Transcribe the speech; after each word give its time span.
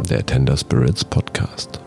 der 0.00 0.24
Tender 0.24 0.56
Spirits 0.56 1.04
Podcast. 1.04 1.80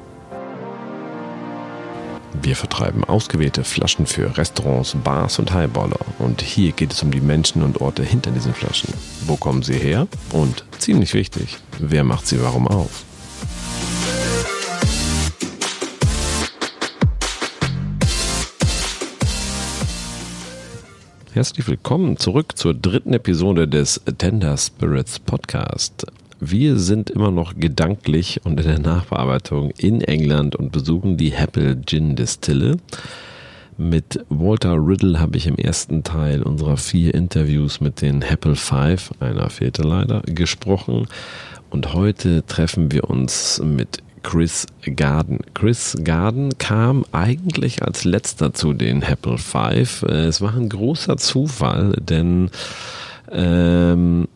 Wir 2.42 2.56
vertreiben 2.56 3.04
ausgewählte 3.04 3.64
Flaschen 3.64 4.06
für 4.06 4.38
Restaurants, 4.38 4.96
Bars 5.04 5.40
und 5.40 5.54
Highballer. 5.54 6.00
Und 6.20 6.42
hier 6.42 6.72
geht 6.72 6.94
es 6.94 7.02
um 7.04 7.12
die 7.12 7.22
Menschen 7.22 7.64
und 7.64 7.82
Orte 7.82 8.04
hinter 8.04 8.32
diesen 8.32 8.54
Flaschen. 8.54 8.94
Wo 9.26 9.36
kommen 9.36 9.64
sie 9.64 9.76
her? 9.78 10.08
Und 10.32 10.64
ziemlich 10.78 11.14
wichtig, 11.14 11.58
wer 11.80 12.04
macht 12.04 12.28
sie 12.28 12.42
warum 12.42 12.68
auf? 12.68 13.04
Herzlich 21.34 21.68
willkommen 21.68 22.16
zurück 22.16 22.58
zur 22.58 22.74
dritten 22.74 23.14
Episode 23.14 23.68
des 23.68 24.02
Tender 24.18 24.56
Spirits 24.56 25.20
Podcast. 25.20 26.06
Wir 26.40 26.78
sind 26.78 27.10
immer 27.10 27.32
noch 27.32 27.56
gedanklich 27.56 28.42
und 28.44 28.60
in 28.60 28.68
der 28.68 28.80
Nachbearbeitung 28.80 29.72
in 29.72 30.02
England 30.02 30.56
und 30.56 30.72
besuchen 30.72 31.16
die 31.16 31.36
Happel 31.36 31.82
Gin 31.86 32.16
Distille. 32.16 32.78
Mit 33.78 34.26
Walter 34.30 34.76
Riddle 34.76 35.20
habe 35.20 35.38
ich 35.38 35.48
im 35.48 35.58
ersten 35.58 36.04
Teil 36.04 36.44
unserer 36.44 36.78
vier 36.78 37.14
Interviews 37.14 37.82
mit 37.82 38.02
den 38.02 38.24
Happel 38.24 38.56
Five, 38.56 39.12
einer 39.20 39.50
fehlte 39.50 39.84
leider, 39.84 40.22
gesprochen. 40.22 41.08
Und 41.70 41.94
heute 41.94 42.46
treffen 42.46 42.92
wir 42.92 43.10
uns 43.10 43.62
mit 43.64 44.00
Chris 44.24 44.66
Garden. 44.96 45.40
Chris 45.54 45.96
Garden 46.04 46.58
kam 46.58 47.06
eigentlich 47.12 47.84
als 47.84 48.06
letzter 48.06 48.54
zu 48.54 48.74
den 48.74 49.04
Apple 49.04 49.38
Five. 49.38 50.04
Äh, 50.04 50.26
es 50.26 50.42
war 50.42 50.56
ein 50.56 50.68
großer 50.68 51.18
Zufall, 51.18 51.94
denn 52.02 52.50
ähm, 53.32 54.28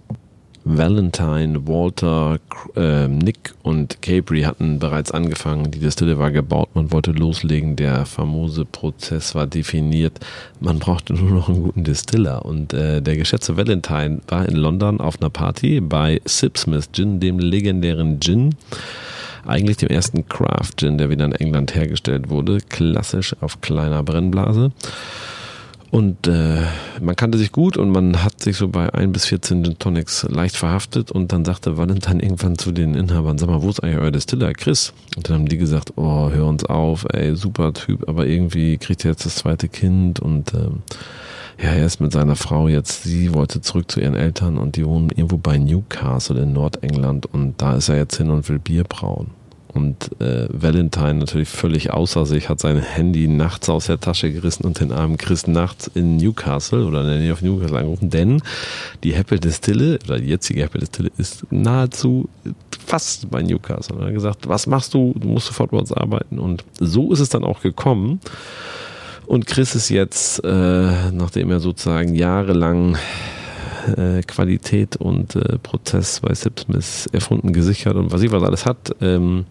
Valentine, 0.72 1.68
Walter, 1.68 2.38
äh, 2.76 3.08
Nick 3.08 3.56
und 3.64 4.04
Capri 4.04 4.44
hatten 4.44 4.78
bereits 4.78 5.12
angefangen. 5.12 5.72
Die 5.72 5.80
Distille 5.80 6.20
war 6.20 6.30
gebaut, 6.30 6.70
man 6.76 6.92
wollte 6.92 7.12
loslegen. 7.12 7.76
Der 7.76 8.06
famose 8.06 8.66
Prozess 8.66 9.34
war 9.34 9.48
definiert. 9.48 10.20
Man 10.60 10.78
brauchte 10.78 11.14
nur 11.14 11.32
noch 11.32 11.50
einen 11.50 11.64
guten 11.64 11.84
Distiller. 11.84 12.46
Und 12.46 12.74
äh, 12.74 13.02
der 13.02 13.18
geschätzte 13.18 13.58
Valentine 13.58 14.20
war 14.28 14.48
in 14.48 14.56
London 14.56 15.02
auf 15.02 15.20
einer 15.20 15.32
Party 15.32 15.82
bei 15.82 16.22
Sipsmith 16.26 16.90
Gin, 16.92 17.20
dem 17.20 17.40
legendären 17.40 18.20
Gin 18.20 18.56
eigentlich 19.48 19.78
dem 19.78 19.90
ersten 19.90 20.30
Craft 20.30 20.74
Gin, 20.78 21.00
der 21.00 21.10
wieder 21.10 21.26
in 21.26 21.32
England 21.32 21.74
hergestellt 21.74 22.30
wurde, 22.30 22.60
klassisch 22.70 23.36
auf 23.42 23.62
kleiner 23.62 24.04
Brennblase. 24.04 24.72
Und 25.92 26.28
äh, 26.28 26.62
man 27.02 27.16
kannte 27.16 27.40
sich 27.40 27.52
gut 27.52 27.76
und 27.76 27.90
man 27.90 28.24
hat 28.24 28.42
sich 28.42 28.58
so 28.58 28.68
bei 28.68 28.94
ein 28.94 29.12
bis 29.12 29.26
14 29.26 29.64
Gin 29.64 29.80
Tonics 29.80 30.24
leicht 30.30 30.56
verhaftet 30.56 31.12
und 31.12 31.34
dann 31.34 31.46
sagte 31.46 31.78
Valentine 31.78 32.22
irgendwann 32.22 32.60
zu 32.60 32.72
den 32.72 32.94
Inhabern, 32.94 33.40
sag 33.40 33.50
mal, 33.50 33.64
wo 33.64 33.70
ist 33.70 33.82
eigentlich 33.82 34.00
euer 34.00 34.12
Distiller, 34.12 34.54
Chris? 34.54 34.94
Und 35.18 35.28
dann 35.28 35.38
haben 35.38 35.50
die 35.50 35.58
gesagt, 35.58 35.94
oh, 35.96 36.30
hör 36.30 36.46
uns 36.46 36.64
auf, 36.64 37.06
ey, 37.12 37.36
super 37.36 37.74
Typ, 37.74 38.08
aber 38.08 38.28
irgendwie 38.28 38.78
kriegt 38.78 39.04
er 39.04 39.12
jetzt 39.12 39.26
das 39.26 39.36
zweite 39.36 39.68
Kind 39.68 40.20
und 40.20 40.54
ähm, 40.54 40.84
ja, 41.62 41.72
er 41.72 41.86
ist 41.86 42.00
mit 42.00 42.12
seiner 42.12 42.36
Frau 42.36 42.68
jetzt, 42.68 43.04
sie 43.04 43.34
wollte 43.34 43.60
zurück 43.60 43.92
zu 43.92 44.00
ihren 44.00 44.16
Eltern 44.16 44.58
und 44.58 44.76
die 44.76 44.86
wohnen 44.86 45.10
irgendwo 45.10 45.38
bei 45.38 45.58
Newcastle 45.58 46.40
in 46.40 46.54
Nordengland 46.54 47.26
und 47.26 47.62
da 47.62 47.76
ist 47.76 47.90
er 47.90 47.98
jetzt 47.98 48.16
hin 48.16 48.30
und 48.30 48.48
will 48.48 48.60
Bier 48.60 48.84
brauen. 48.84 49.39
Und 49.74 50.20
äh, 50.20 50.48
Valentine 50.50 51.16
natürlich 51.16 51.50
völlig 51.50 51.92
außer 51.92 52.26
sich, 52.26 52.50
hat 52.50 52.60
sein 52.60 52.78
Handy 52.78 53.28
nachts 53.28 53.70
aus 53.70 53.86
der 53.86 54.00
Tasche 54.00 54.32
gerissen 54.32 54.66
und 54.66 54.80
den 54.80 54.92
armen 54.92 55.18
Chris 55.18 55.46
nachts 55.46 55.90
in 55.94 56.18
Newcastle 56.18 56.86
oder 56.86 57.02
in 57.02 57.08
der 57.08 57.18
Nähe 57.18 57.34
of 57.34 57.42
Newcastle 57.42 57.78
angerufen, 57.78 58.10
denn 58.10 58.42
die 59.04 59.14
Heppel 59.14 59.40
Distille, 59.40 60.00
oder 60.06 60.20
die 60.20 60.28
jetzige 60.28 60.64
Heppel 60.64 60.82
Distille, 60.82 61.12
ist 61.18 61.46
nahezu 61.52 62.30
fast 62.86 63.30
bei 63.30 63.44
Newcastle. 63.44 63.96
Und 63.96 64.02
er 64.02 64.08
hat 64.08 64.14
gesagt, 64.14 64.50
was 64.50 64.66
machst 64.66 64.94
du? 64.94 65.14
Du 65.16 65.28
musst 65.28 65.48
sofort 65.48 65.72
bei 65.72 65.78
uns 65.78 65.94
arbeiten. 65.94 66.40
Und 66.40 66.64
so 66.80 67.14
ist 67.14 67.20
es 67.20 67.30
dann 67.30 67.44
auch 67.44 67.62
gekommen. 67.62 68.20
Und 69.28 69.46
Chris 69.46 69.76
ist 69.76 69.90
jetzt, 69.90 70.44
äh, 70.44 71.12
nachdem 71.12 71.52
er 71.52 71.60
sozusagen 71.60 72.16
jahrelang 72.16 72.98
äh, 73.98 74.22
Qualität 74.24 74.96
und 74.96 75.36
äh, 75.36 75.58
Prozess 75.60 76.20
bei 76.22 76.34
Sipsmith 76.34 77.08
erfunden, 77.12 77.54
gesichert 77.54 77.96
und 77.96 78.12
was 78.12 78.22
ich 78.22 78.32
was 78.32 78.44
alles 78.44 78.66
hat, 78.66 78.96
ähm, 79.02 79.46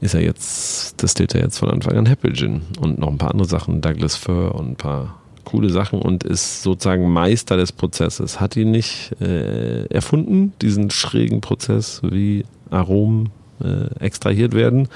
ist 0.00 0.14
er 0.14 0.22
jetzt, 0.22 1.02
das 1.02 1.12
steht 1.12 1.34
er 1.34 1.42
jetzt 1.42 1.58
von 1.58 1.70
Anfang 1.70 1.96
an 1.96 2.06
Happy 2.06 2.32
Gin 2.32 2.62
und 2.80 2.98
noch 2.98 3.08
ein 3.08 3.18
paar 3.18 3.30
andere 3.30 3.48
Sachen, 3.48 3.80
Douglas 3.80 4.16
Fir 4.16 4.54
und 4.54 4.70
ein 4.70 4.76
paar 4.76 5.20
coole 5.44 5.70
Sachen 5.70 6.02
und 6.02 6.24
ist 6.24 6.62
sozusagen 6.62 7.10
Meister 7.10 7.56
des 7.56 7.72
Prozesses. 7.72 8.40
Hat 8.40 8.56
ihn 8.56 8.72
nicht 8.72 9.12
äh, 9.20 9.86
erfunden, 9.86 10.52
diesen 10.60 10.90
schrägen 10.90 11.40
Prozess, 11.40 12.02
wie 12.02 12.44
Aromen 12.70 13.30
äh, 13.62 14.04
extrahiert 14.04 14.54
werden, 14.54 14.88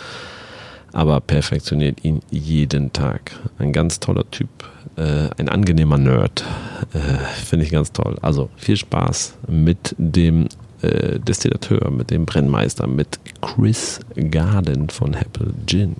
aber 0.92 1.20
perfektioniert 1.20 2.04
ihn 2.04 2.20
jeden 2.30 2.92
Tag. 2.92 3.32
Ein 3.58 3.72
ganz 3.72 4.00
toller 4.00 4.30
Typ, 4.30 4.48
äh, 4.96 5.28
ein 5.38 5.48
angenehmer 5.48 5.98
Nerd. 5.98 6.44
Äh, 6.92 6.98
Finde 7.44 7.64
ich 7.64 7.72
ganz 7.72 7.92
toll. 7.92 8.16
Also 8.22 8.50
viel 8.56 8.76
Spaß 8.76 9.34
mit 9.48 9.94
dem 9.98 10.48
äh, 10.82 11.18
Destillateur, 11.18 11.90
mit 11.90 12.10
dem 12.10 12.26
Brennmeister, 12.26 12.86
mit 12.86 13.18
Chris 13.40 14.00
Garden 14.30 14.88
von 14.88 15.14
Apple 15.14 15.52
Gin. 15.66 15.96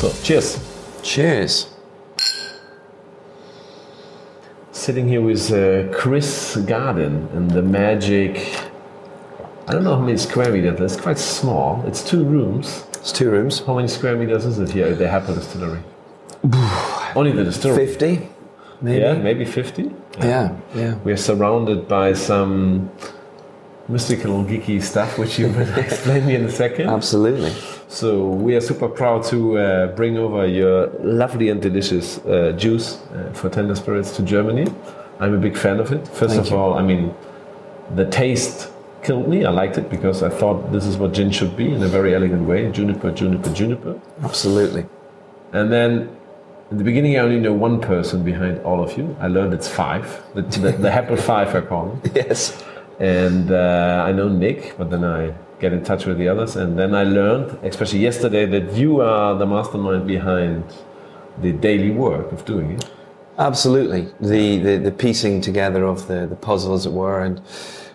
So, 0.00 0.12
cheers. 0.22 0.58
Cheers. 1.02 1.73
Sitting 4.84 5.08
here 5.08 5.22
with 5.22 5.50
uh, 5.50 5.90
Chris 5.96 6.56
Garden 6.56 7.26
and 7.32 7.50
the 7.50 7.62
magic 7.62 8.54
I 9.66 9.72
don't 9.72 9.82
know 9.82 9.94
how 9.96 10.02
many 10.02 10.18
square 10.18 10.52
meters. 10.52 10.78
It's 10.78 11.00
quite 11.00 11.18
small. 11.18 11.82
It's 11.86 12.02
two 12.02 12.22
rooms. 12.22 12.84
It's 12.92 13.10
two 13.10 13.30
rooms. 13.30 13.60
How 13.60 13.76
many 13.76 13.88
square 13.88 14.14
meters 14.14 14.44
is 14.44 14.58
it 14.58 14.70
here 14.72 14.88
at 14.88 14.98
the 14.98 15.06
Hepple 15.06 15.36
Distillery? 15.36 15.82
Only 17.16 17.32
the 17.32 17.44
distillery. 17.44 17.86
50, 17.86 18.28
maybe. 18.82 19.00
Yeah, 19.00 19.14
maybe 19.14 19.46
50. 19.46 19.90
Yeah, 20.18 20.54
yeah. 20.74 20.96
We 20.96 21.12
are 21.12 21.16
surrounded 21.16 21.88
by 21.88 22.12
some 22.12 22.90
mystical, 23.88 24.44
geeky 24.44 24.82
stuff, 24.82 25.16
which 25.16 25.38
you 25.38 25.48
will 25.48 25.78
explain 25.78 26.26
me 26.26 26.34
in 26.34 26.44
a 26.44 26.50
second. 26.50 26.90
Absolutely. 26.90 27.54
So 27.94 28.26
we 28.26 28.56
are 28.56 28.60
super 28.60 28.88
proud 28.88 29.22
to 29.26 29.56
uh, 29.56 29.86
bring 29.94 30.18
over 30.18 30.44
your 30.48 30.88
lovely 30.98 31.48
and 31.48 31.62
delicious 31.62 32.18
uh, 32.18 32.52
juice 32.56 32.98
uh, 33.14 33.30
for 33.32 33.48
tender 33.48 33.76
spirits 33.76 34.16
to 34.16 34.22
Germany. 34.24 34.66
I'm 35.20 35.32
a 35.32 35.38
big 35.38 35.56
fan 35.56 35.78
of 35.78 35.92
it. 35.92 36.08
First 36.08 36.34
Thank 36.34 36.46
of 36.46 36.50
you. 36.50 36.56
all, 36.56 36.74
I 36.74 36.82
mean, 36.82 37.14
the 37.94 38.04
taste 38.10 38.72
killed 39.04 39.28
me. 39.28 39.44
I 39.44 39.50
liked 39.50 39.78
it 39.78 39.88
because 39.90 40.24
I 40.24 40.28
thought 40.28 40.72
this 40.72 40.86
is 40.86 40.96
what 40.96 41.12
gin 41.12 41.30
should 41.30 41.56
be 41.56 41.72
in 41.72 41.84
a 41.84 41.86
very 41.86 42.16
elegant 42.16 42.48
way 42.48 42.68
juniper, 42.72 43.12
juniper, 43.12 43.52
juniper. 43.52 44.00
Absolutely. 44.24 44.86
And 45.52 45.70
then 45.70 46.16
in 46.72 46.78
the 46.78 46.84
beginning, 46.84 47.16
I 47.16 47.20
only 47.20 47.38
know 47.38 47.52
one 47.52 47.80
person 47.80 48.24
behind 48.24 48.58
all 48.64 48.82
of 48.82 48.98
you. 48.98 49.16
I 49.20 49.28
learned 49.28 49.54
it's 49.54 49.68
five, 49.68 50.20
the, 50.34 50.42
the, 50.42 50.72
the 50.72 50.90
Hepple 50.96 51.20
Five, 51.20 51.54
I 51.54 51.60
call 51.60 51.90
them. 51.90 52.12
Yes. 52.12 52.60
And 52.98 53.52
uh, 53.52 54.04
I 54.04 54.10
know 54.10 54.28
Nick, 54.28 54.76
but 54.76 54.90
then 54.90 55.04
I 55.04 55.32
get 55.64 55.72
in 55.78 55.82
touch 55.90 56.02
with 56.08 56.18
the 56.22 56.28
others. 56.32 56.52
And 56.62 56.70
then 56.80 56.90
I 57.02 57.04
learned, 57.18 57.48
especially 57.70 58.00
yesterday, 58.10 58.44
that 58.54 58.66
you 58.80 58.90
are 59.12 59.30
the 59.42 59.46
mastermind 59.56 60.02
behind 60.16 60.64
the 61.44 61.52
daily 61.68 61.90
work 62.06 62.26
of 62.36 62.40
doing 62.52 62.68
it. 62.76 62.84
Absolutely. 63.38 64.02
The, 64.32 64.58
the, 64.66 64.74
the 64.88 64.92
piecing 65.04 65.40
together 65.40 65.82
of 65.94 65.98
the, 66.10 66.20
the 66.26 66.36
puzzle, 66.48 66.72
as 66.78 66.86
it 66.86 66.92
were, 67.02 67.20
and 67.26 67.40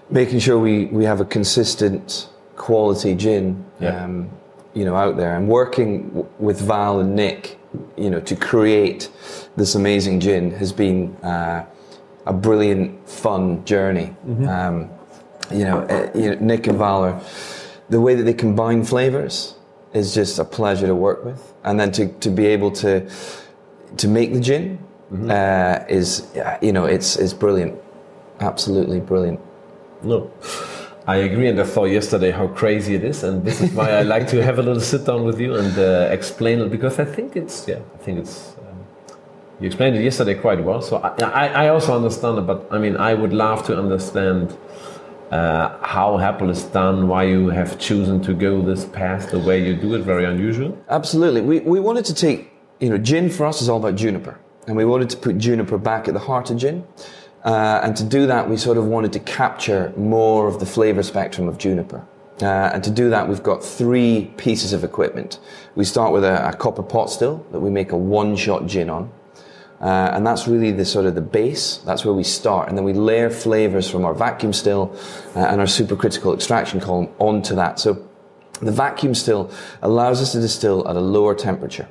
making 0.09 0.39
sure 0.45 0.57
we, 0.69 0.75
we 0.97 1.03
have 1.11 1.19
a 1.21 1.25
consistent 1.37 2.29
quality 2.65 3.13
gin, 3.23 3.45
Yeah. 3.79 4.03
um, 4.03 4.29
you 4.73 4.83
know, 4.85 4.95
out 5.03 5.15
there, 5.21 5.33
and 5.37 5.47
working 5.47 5.91
w- 6.09 6.27
with 6.47 6.59
Val 6.71 6.99
and 6.99 7.15
Nick, 7.15 7.41
you 8.03 8.09
know, 8.09 8.19
to 8.31 8.35
create 8.35 9.01
this 9.55 9.75
amazing 9.75 10.19
gin 10.19 10.51
has 10.61 10.71
been 10.73 11.15
uh, 11.23 11.65
a 12.25 12.33
brilliant, 12.33 13.07
fun 13.23 13.63
journey. 13.65 14.09
Um, 14.55 14.75
you 15.59 15.65
know, 15.67 15.79
uh, 15.95 16.11
you 16.21 16.27
know, 16.29 16.37
Nick 16.51 16.67
and 16.67 16.77
Val 16.77 17.01
are 17.09 17.19
the 17.89 17.99
way 17.99 18.15
that 18.15 18.23
they 18.23 18.33
combine 18.33 18.83
flavors 18.83 19.55
is 19.93 20.13
just 20.13 20.39
a 20.39 20.45
pleasure 20.45 20.87
to 20.87 20.95
work 20.95 21.25
with, 21.25 21.53
and 21.63 21.79
then 21.79 21.91
to, 21.93 22.07
to 22.19 22.29
be 22.29 22.45
able 22.45 22.71
to 22.71 23.09
to 23.97 24.07
make 24.07 24.33
the 24.33 24.39
gin 24.39 24.77
uh, 25.29 25.83
is 25.89 26.27
you 26.61 26.71
know 26.71 26.85
it's 26.85 27.15
it's 27.15 27.33
brilliant, 27.33 27.79
absolutely 28.39 28.99
brilliant. 28.99 29.39
No. 30.03 30.31
I 31.07 31.15
agree, 31.15 31.47
and 31.47 31.59
I 31.59 31.63
thought 31.63 31.85
yesterday 31.85 32.29
how 32.29 32.47
crazy 32.47 32.93
it 32.93 33.03
is, 33.03 33.23
and 33.23 33.43
this 33.43 33.61
is 33.61 33.71
why 33.73 33.89
I 33.89 34.03
like 34.03 34.27
to 34.27 34.43
have 34.43 34.59
a 34.59 34.61
little 34.61 34.81
sit 34.81 35.05
down 35.07 35.23
with 35.23 35.39
you 35.39 35.55
and 35.55 35.75
uh, 35.75 36.07
explain 36.11 36.59
it 36.59 36.69
because 36.69 36.99
I 36.99 37.05
think 37.05 37.35
it's 37.35 37.67
yeah, 37.67 37.79
I 37.95 37.97
think 37.97 38.19
it's 38.19 38.53
um, 38.59 38.77
you 39.59 39.65
explained 39.65 39.95
it 39.95 40.03
yesterday 40.03 40.35
quite 40.35 40.63
well. 40.63 40.83
So 40.83 40.97
I, 40.97 41.23
I, 41.23 41.47
I 41.65 41.67
also 41.69 41.95
understand 41.95 42.37
it, 42.37 42.41
but 42.41 42.67
I 42.69 42.77
mean 42.77 42.95
I 42.95 43.15
would 43.15 43.33
love 43.33 43.65
to 43.65 43.75
understand 43.75 44.55
uh, 45.31 45.77
how 45.81 46.17
Hepple 46.17 46.49
is 46.49 46.63
done, 46.63 47.07
why 47.07 47.23
you 47.23 47.49
have 47.49 47.77
chosen 47.79 48.21
to 48.23 48.33
go 48.33 48.61
this 48.61 48.85
path 48.85 49.31
the 49.31 49.39
way 49.39 49.65
you 49.65 49.75
do 49.75 49.93
it, 49.95 50.01
very 50.01 50.25
unusual. 50.25 50.77
Absolutely, 50.89 51.41
we 51.41 51.59
we 51.59 51.79
wanted 51.79 52.05
to 52.05 52.13
take 52.13 52.51
you 52.79 52.89
know 52.89 52.97
gin 52.97 53.29
for 53.29 53.45
us 53.45 53.61
is 53.61 53.69
all 53.69 53.77
about 53.77 53.95
juniper, 53.95 54.39
and 54.67 54.75
we 54.75 54.85
wanted 54.85 55.09
to 55.11 55.17
put 55.17 55.37
juniper 55.37 55.77
back 55.77 56.07
at 56.07 56.13
the 56.13 56.19
heart 56.19 56.49
of 56.49 56.57
gin. 56.57 56.85
Uh, 57.43 57.79
and 57.83 57.95
to 57.95 58.03
do 58.03 58.27
that, 58.27 58.49
we 58.49 58.57
sort 58.57 58.77
of 58.77 58.85
wanted 58.85 59.13
to 59.13 59.19
capture 59.19 59.93
more 59.95 60.47
of 60.47 60.59
the 60.59 60.65
flavor 60.65 61.03
spectrum 61.03 61.47
of 61.47 61.57
juniper. 61.57 62.05
Uh, 62.41 62.71
and 62.73 62.83
to 62.83 62.91
do 62.91 63.09
that, 63.09 63.27
we've 63.27 63.43
got 63.43 63.63
three 63.63 64.31
pieces 64.37 64.73
of 64.73 64.83
equipment. 64.83 65.39
We 65.75 65.85
start 65.85 66.13
with 66.13 66.23
a, 66.23 66.49
a 66.49 66.53
copper 66.53 66.83
pot 66.83 67.09
still 67.09 67.45
that 67.51 67.59
we 67.59 67.69
make 67.69 67.91
a 67.91 67.97
one-shot 67.97 68.65
gin 68.65 68.89
on. 68.89 69.11
Uh, 69.81 70.11
and 70.13 70.27
that's 70.27 70.47
really 70.47 70.71
the 70.71 70.85
sort 70.85 71.05
of 71.05 71.15
the 71.15 71.21
base. 71.21 71.77
That's 71.85 72.03
where 72.03 72.13
we 72.13 72.23
start, 72.23 72.67
and 72.67 72.77
then 72.77 72.83
we 72.83 72.93
layer 72.93 73.29
flavors 73.29 73.89
from 73.89 74.03
our 74.03 74.13
vacuum 74.13 74.51
still 74.51 74.93
uh, 75.35 75.39
and 75.39 75.61
our 75.61 75.67
supercritical 75.67 76.33
extraction 76.33 76.81
column 76.81 77.07
onto 77.17 77.55
that. 77.55 77.79
So 77.79 78.05
the 78.61 78.71
vacuum 78.73 79.15
still 79.15 79.51
allows 79.81 80.21
us 80.21 80.33
to 80.33 80.41
distill 80.41 80.87
at 80.87 80.95
a 80.95 80.99
lower 80.99 81.33
temperature. 81.33 81.87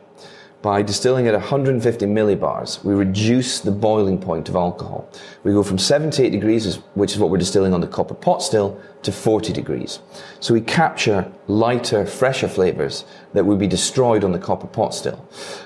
By 0.60 0.82
distilling 0.82 1.28
at 1.28 1.34
150 1.34 2.06
millibars, 2.06 2.82
we 2.82 2.92
reduce 2.92 3.60
the 3.60 3.70
boiling 3.70 4.20
point 4.20 4.48
of 4.48 4.56
alcohol. 4.56 5.08
We 5.44 5.52
go 5.52 5.62
from 5.62 5.78
78 5.78 6.30
degrees, 6.30 6.76
which 6.94 7.12
is 7.12 7.18
what 7.18 7.30
we're 7.30 7.38
distilling 7.38 7.72
on 7.72 7.80
the 7.80 7.86
copper 7.86 8.14
pot 8.14 8.42
still, 8.42 8.80
to 9.02 9.12
40 9.12 9.52
degrees. 9.52 10.00
So 10.40 10.54
we 10.54 10.60
capture 10.60 11.30
lighter, 11.46 12.04
fresher 12.04 12.48
flavors 12.48 13.04
that 13.34 13.46
would 13.46 13.60
be 13.60 13.68
destroyed 13.68 14.24
on 14.24 14.32
the 14.32 14.38
copper 14.40 14.66
pot 14.66 14.94
still. 14.94 15.24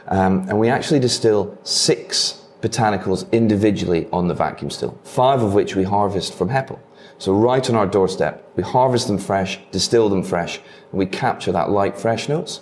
Um, 0.09 0.47
and 0.51 0.59
we 0.59 0.69
actually 0.69 1.01
distill 1.01 1.57
six 1.63 2.43
botanicals 2.61 3.31
individually 3.33 4.09
on 4.13 4.29
the 4.29 4.35
vacuum 4.35 4.71
still, 4.71 4.99
five 5.05 5.43
of 5.43 5.55
which 5.55 5.75
we 5.75 5.85
harvest 5.85 6.35
from 6.35 6.51
Hepple. 6.51 6.79
So 7.17 7.33
right 7.33 7.69
on 7.71 7.77
our 7.77 7.87
doorstep, 7.87 8.47
we 8.57 8.63
harvest 8.63 9.07
them 9.07 9.17
fresh, 9.17 9.59
distill 9.71 10.11
them 10.11 10.23
fresh, 10.23 10.59
and 10.91 10.99
we 10.99 11.07
capture 11.07 11.53
that 11.53 11.71
light, 11.71 11.99
fresh 11.99 12.29
notes. 12.29 12.61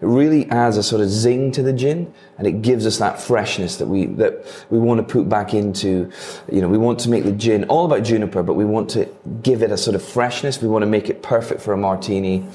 It 0.00 0.06
really 0.06 0.48
adds 0.50 0.78
a 0.78 0.82
sort 0.82 1.02
of 1.02 1.10
zing 1.10 1.52
to 1.52 1.62
the 1.62 1.74
gin, 1.74 2.12
and 2.38 2.46
it 2.46 2.62
gives 2.62 2.86
us 2.86 2.98
that 2.98 3.20
freshness 3.20 3.76
that 3.76 3.86
we 3.86 4.06
that 4.06 4.46
we 4.70 4.78
want 4.78 5.06
to 5.06 5.12
put 5.12 5.28
back 5.28 5.52
into. 5.52 6.10
You 6.50 6.62
know, 6.62 6.68
we 6.68 6.78
want 6.78 7.00
to 7.00 7.10
make 7.10 7.24
the 7.24 7.32
gin 7.32 7.64
all 7.64 7.84
about 7.84 8.02
juniper, 8.02 8.42
but 8.42 8.54
we 8.54 8.64
want 8.64 8.88
to 8.90 9.08
give 9.42 9.62
it 9.62 9.70
a 9.70 9.76
sort 9.76 9.94
of 9.94 10.02
freshness. 10.02 10.62
We 10.62 10.68
want 10.68 10.82
to 10.82 10.86
make 10.86 11.10
it 11.10 11.22
perfect 11.22 11.60
for 11.60 11.74
a 11.74 11.76
martini, 11.76 12.46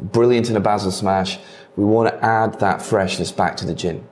brilliant 0.00 0.48
in 0.48 0.56
a 0.56 0.60
basil 0.60 0.90
smash. 0.90 1.38
We 1.76 1.84
want 1.84 2.08
to 2.08 2.24
add 2.24 2.60
that 2.60 2.80
freshness 2.80 3.32
back 3.32 3.56
to 3.58 3.66
the 3.66 3.74
gin. 3.74 4.06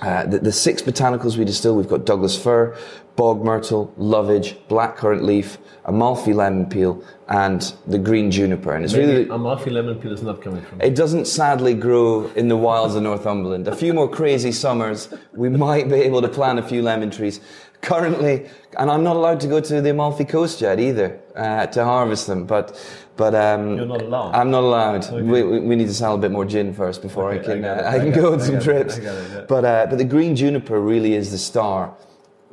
Uh, 0.00 0.26
the, 0.26 0.38
the, 0.38 0.52
six 0.52 0.82
botanicals 0.82 1.36
we 1.36 1.44
distill, 1.44 1.76
we've 1.76 1.88
got 1.88 2.04
Douglas 2.04 2.36
fir, 2.36 2.76
bog 3.16 3.44
myrtle, 3.44 3.92
lovage, 3.96 4.56
blackcurrant 4.68 5.22
leaf, 5.22 5.58
Amalfi 5.84 6.32
lemon 6.32 6.66
peel, 6.66 7.02
and 7.28 7.74
the 7.86 7.98
green 7.98 8.30
juniper. 8.30 8.74
And 8.74 8.84
it's 8.84 8.92
Maybe 8.94 9.06
really 9.06 9.28
Amalfi 9.28 9.70
lemon 9.70 9.98
peel 10.00 10.12
is 10.12 10.22
not 10.22 10.42
coming 10.42 10.62
from. 10.62 10.80
It 10.80 10.94
doesn't 10.94 11.26
sadly 11.26 11.74
grow 11.74 12.26
in 12.34 12.48
the 12.48 12.56
wilds 12.56 12.94
of 12.96 13.02
Northumberland. 13.02 13.68
A 13.68 13.76
few 13.76 13.94
more 13.94 14.08
crazy 14.08 14.50
summers, 14.50 15.08
we 15.32 15.48
might 15.48 15.88
be 15.88 15.96
able 15.96 16.22
to 16.22 16.28
plant 16.28 16.58
a 16.58 16.62
few 16.62 16.82
lemon 16.82 17.10
trees. 17.10 17.40
Currently, 17.84 18.48
and 18.78 18.90
I'm 18.90 19.04
not 19.04 19.14
allowed 19.16 19.40
to 19.40 19.46
go 19.46 19.60
to 19.60 19.80
the 19.82 19.90
Amalfi 19.90 20.24
Coast 20.24 20.62
yet 20.62 20.80
either 20.80 21.20
uh, 21.36 21.66
to 21.66 21.84
harvest 21.84 22.26
them. 22.26 22.46
But 22.46 22.80
but 23.14 23.34
um, 23.34 23.76
you're 23.76 23.84
not 23.84 24.00
allowed. 24.00 24.34
I'm 24.34 24.50
not 24.50 24.62
allowed. 24.64 25.04
Okay. 25.04 25.20
We, 25.20 25.60
we, 25.60 25.76
need 25.76 25.88
to 25.88 25.94
sell 25.94 26.14
a 26.14 26.18
bit 26.18 26.30
more 26.30 26.46
gin 26.46 26.72
first 26.72 27.02
before 27.02 27.32
okay, 27.34 27.40
I 27.40 27.44
can 27.44 27.64
I, 27.64 27.68
uh, 27.68 27.92
I 27.92 27.98
can 27.98 28.12
go 28.12 28.32
on 28.32 28.40
some 28.40 28.58
trips. 28.58 28.96
It, 28.96 29.04
yeah. 29.04 29.44
But 29.46 29.64
uh, 29.66 29.86
but 29.90 29.98
the 29.98 30.04
green 30.04 30.34
juniper 30.34 30.80
really 30.80 31.12
is 31.14 31.30
the 31.30 31.38
star 31.38 31.94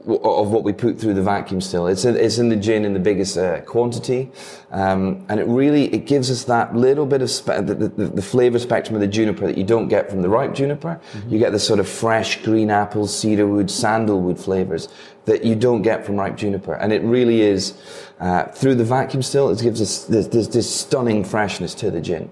of 0.07 0.51
what 0.51 0.63
we 0.63 0.73
put 0.73 0.99
through 0.99 1.13
the 1.13 1.21
vacuum 1.21 1.61
still. 1.61 1.87
It's 1.87 2.05
in, 2.05 2.15
it's 2.15 2.37
in 2.37 2.49
the 2.49 2.55
gin 2.55 2.85
in 2.85 2.93
the 2.93 2.99
biggest 2.99 3.37
uh, 3.37 3.61
quantity, 3.61 4.31
um, 4.71 5.25
and 5.29 5.39
it 5.39 5.47
really 5.47 5.93
it 5.93 6.05
gives 6.05 6.31
us 6.31 6.43
that 6.45 6.75
little 6.75 7.05
bit 7.05 7.21
of 7.21 7.29
spe- 7.29 7.65
the, 7.65 7.75
the, 7.75 8.07
the, 8.07 8.21
flavor 8.21 8.57
spectrum 8.57 8.95
of 8.95 9.01
the 9.01 9.07
juniper 9.07 9.45
that 9.45 9.57
you 9.57 9.63
don't 9.63 9.87
get 9.87 10.09
from 10.09 10.21
the 10.21 10.29
ripe 10.29 10.53
juniper. 10.53 10.99
Mm-hmm. 11.13 11.33
You 11.33 11.39
get 11.39 11.51
the 11.51 11.59
sort 11.59 11.79
of 11.79 11.87
fresh 11.87 12.41
green 12.43 12.69
apple, 12.69 13.07
cedarwood, 13.07 13.69
sandalwood 13.69 14.39
flavors 14.39 14.87
that 15.25 15.43
you 15.43 15.55
don't 15.55 15.81
get 15.81 16.05
from 16.05 16.15
ripe 16.15 16.35
juniper, 16.35 16.73
and 16.73 16.91
it 16.91 17.01
really 17.03 17.41
is 17.41 17.77
uh, 18.19 18.45
through 18.45 18.75
the 18.75 18.83
vacuum 18.83 19.21
still. 19.21 19.49
It 19.49 19.61
gives 19.61 19.81
us 19.81 20.05
this, 20.05 20.27
this, 20.27 20.47
this 20.47 20.73
stunning 20.73 21.23
freshness 21.23 21.73
to 21.75 21.91
the 21.91 22.01
gin. 22.01 22.31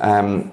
Um, 0.00 0.52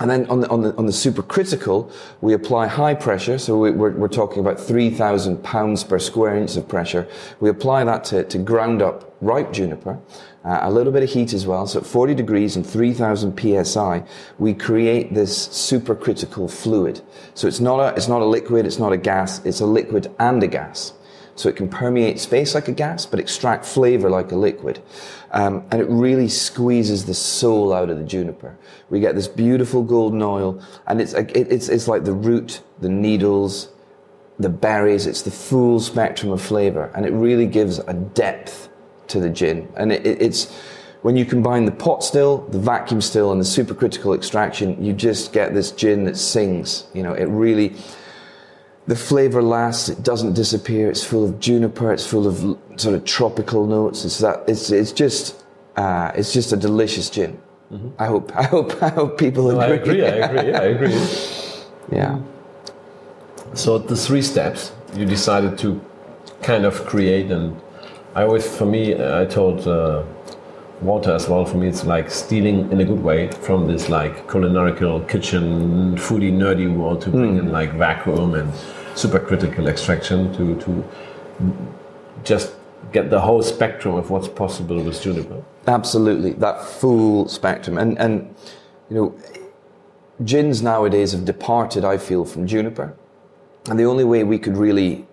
and 0.00 0.08
then 0.08 0.26
on 0.30 0.40
the, 0.40 0.48
on 0.48 0.62
the, 0.62 0.76
on 0.76 0.86
the 0.86 0.92
supercritical, 0.92 1.92
we 2.20 2.32
apply 2.32 2.68
high 2.68 2.94
pressure. 2.94 3.36
So 3.38 3.58
we, 3.58 3.70
are 3.70 3.72
we're 3.72 4.08
talking 4.08 4.38
about 4.38 4.60
3,000 4.60 5.42
pounds 5.42 5.82
per 5.82 5.98
square 5.98 6.36
inch 6.36 6.56
of 6.56 6.68
pressure. 6.68 7.08
We 7.40 7.48
apply 7.48 7.84
that 7.84 8.04
to, 8.04 8.22
to 8.24 8.38
ground 8.38 8.80
up 8.80 9.16
ripe 9.20 9.52
juniper, 9.52 9.98
uh, 10.44 10.60
a 10.62 10.70
little 10.70 10.92
bit 10.92 11.02
of 11.02 11.10
heat 11.10 11.32
as 11.32 11.46
well. 11.46 11.66
So 11.66 11.80
at 11.80 11.86
40 11.86 12.14
degrees 12.14 12.54
and 12.54 12.64
3,000 12.64 13.64
psi, 13.64 14.04
we 14.38 14.54
create 14.54 15.14
this 15.14 15.48
supercritical 15.48 16.48
fluid. 16.48 17.00
So 17.34 17.48
it's 17.48 17.60
not 17.60 17.80
a, 17.80 17.96
it's 17.96 18.08
not 18.08 18.22
a 18.22 18.26
liquid, 18.26 18.66
it's 18.66 18.78
not 18.78 18.92
a 18.92 18.96
gas, 18.96 19.44
it's 19.44 19.60
a 19.60 19.66
liquid 19.66 20.14
and 20.20 20.40
a 20.44 20.46
gas. 20.46 20.92
So 21.38 21.48
it 21.48 21.54
can 21.54 21.68
permeate 21.68 22.18
space 22.18 22.52
like 22.52 22.66
a 22.66 22.72
gas, 22.72 23.06
but 23.06 23.20
extract 23.20 23.64
flavor 23.64 24.10
like 24.10 24.32
a 24.32 24.36
liquid. 24.36 24.82
Um, 25.30 25.64
and 25.70 25.80
it 25.80 25.88
really 25.88 26.26
squeezes 26.26 27.04
the 27.04 27.14
soul 27.14 27.72
out 27.72 27.90
of 27.90 27.98
the 27.98 28.04
juniper. 28.04 28.58
We 28.90 28.98
get 28.98 29.14
this 29.14 29.28
beautiful 29.28 29.84
golden 29.84 30.20
oil, 30.20 30.60
and 30.88 31.00
it's, 31.00 31.12
it's, 31.12 31.68
it's 31.68 31.86
like 31.86 32.04
the 32.04 32.12
root, 32.12 32.60
the 32.80 32.88
needles, 32.88 33.68
the 34.40 34.48
berries, 34.48 35.06
it's 35.06 35.22
the 35.22 35.30
full 35.30 35.78
spectrum 35.78 36.32
of 36.32 36.42
flavor, 36.42 36.90
and 36.96 37.06
it 37.06 37.12
really 37.12 37.46
gives 37.46 37.78
a 37.78 37.94
depth 37.94 38.68
to 39.06 39.20
the 39.20 39.30
gin. 39.30 39.68
And 39.76 39.92
it, 39.92 40.04
it, 40.04 40.20
it's, 40.20 40.52
when 41.02 41.16
you 41.16 41.24
combine 41.24 41.66
the 41.66 41.72
pot 41.72 42.02
still, 42.02 42.38
the 42.48 42.58
vacuum 42.58 43.00
still, 43.00 43.30
and 43.30 43.40
the 43.40 43.44
supercritical 43.44 44.16
extraction, 44.16 44.82
you 44.84 44.92
just 44.92 45.32
get 45.32 45.54
this 45.54 45.70
gin 45.70 46.02
that 46.04 46.16
sings. 46.16 46.88
You 46.94 47.04
know, 47.04 47.12
it 47.12 47.26
really, 47.26 47.76
the 48.88 48.96
flavor 48.96 49.42
lasts. 49.42 49.88
It 49.90 50.02
doesn't 50.02 50.32
disappear. 50.32 50.90
It's 50.90 51.04
full 51.04 51.24
of 51.24 51.38
juniper. 51.38 51.92
It's 51.92 52.06
full 52.06 52.26
of 52.26 52.58
sort 52.80 52.94
of 52.94 53.04
tropical 53.04 53.66
notes. 53.66 54.04
It's 54.04 54.18
that. 54.18 54.42
It's 54.48 54.70
it's 54.70 54.92
just 54.92 55.44
uh, 55.76 56.10
it's 56.14 56.32
just 56.32 56.52
a 56.52 56.56
delicious 56.56 57.10
gin. 57.10 57.38
Mm-hmm. 57.70 57.90
I 57.98 58.06
hope 58.06 58.34
I 58.34 58.42
hope 58.42 58.82
I 58.88 58.88
hope 58.88 59.18
people 59.18 59.52
no, 59.52 59.60
agree. 59.60 60.04
I 60.04 60.08
agree. 60.08 60.12
I 60.12 60.16
agree. 60.24 60.50
Yeah, 60.50 60.60
I 60.60 60.64
agree. 60.64 60.94
yeah. 61.92 62.18
So 63.54 63.78
the 63.78 63.96
three 63.96 64.22
steps 64.22 64.72
you 64.94 65.04
decided 65.04 65.58
to 65.58 65.80
kind 66.42 66.64
of 66.64 66.84
create, 66.86 67.30
and 67.30 67.60
I 68.14 68.22
always, 68.22 68.46
for 68.58 68.66
me, 68.66 68.94
I 68.94 69.26
told. 69.26 69.68
Uh, 69.68 70.02
Walter 70.80 71.12
as 71.12 71.28
well 71.28 71.44
for 71.44 71.56
me 71.56 71.68
it's 71.68 71.84
like 71.84 72.10
stealing 72.10 72.70
in 72.70 72.80
a 72.80 72.84
good 72.84 73.02
way 73.02 73.30
from 73.30 73.66
this 73.66 73.88
like 73.88 74.26
culinarical 74.28 75.08
kitchen 75.08 75.96
foodie 75.96 76.32
nerdy 76.32 76.72
world 76.72 77.00
to 77.02 77.10
bring 77.10 77.36
mm. 77.36 77.40
in 77.40 77.52
like 77.52 77.72
vacuum 77.72 78.34
and 78.34 78.52
supercritical 78.94 79.68
extraction 79.68 80.32
to 80.34 80.54
to 80.60 80.84
just 82.24 82.52
get 82.92 83.10
the 83.10 83.20
whole 83.20 83.42
spectrum 83.42 83.94
of 83.94 84.10
what's 84.10 84.28
possible 84.28 84.82
with 84.82 85.00
juniper. 85.02 85.42
Absolutely, 85.66 86.32
that 86.34 86.62
full 86.62 87.28
spectrum, 87.28 87.78
and 87.78 87.98
and 87.98 88.34
you 88.88 88.96
know, 88.96 89.18
gins 90.24 90.62
nowadays 90.62 91.12
have 91.12 91.24
departed. 91.24 91.84
I 91.84 91.98
feel 91.98 92.24
from 92.24 92.46
juniper, 92.46 92.96
and 93.68 93.78
the 93.78 93.84
only 93.84 94.04
way 94.04 94.24
we 94.24 94.38
could 94.38 94.56
really 94.56 95.06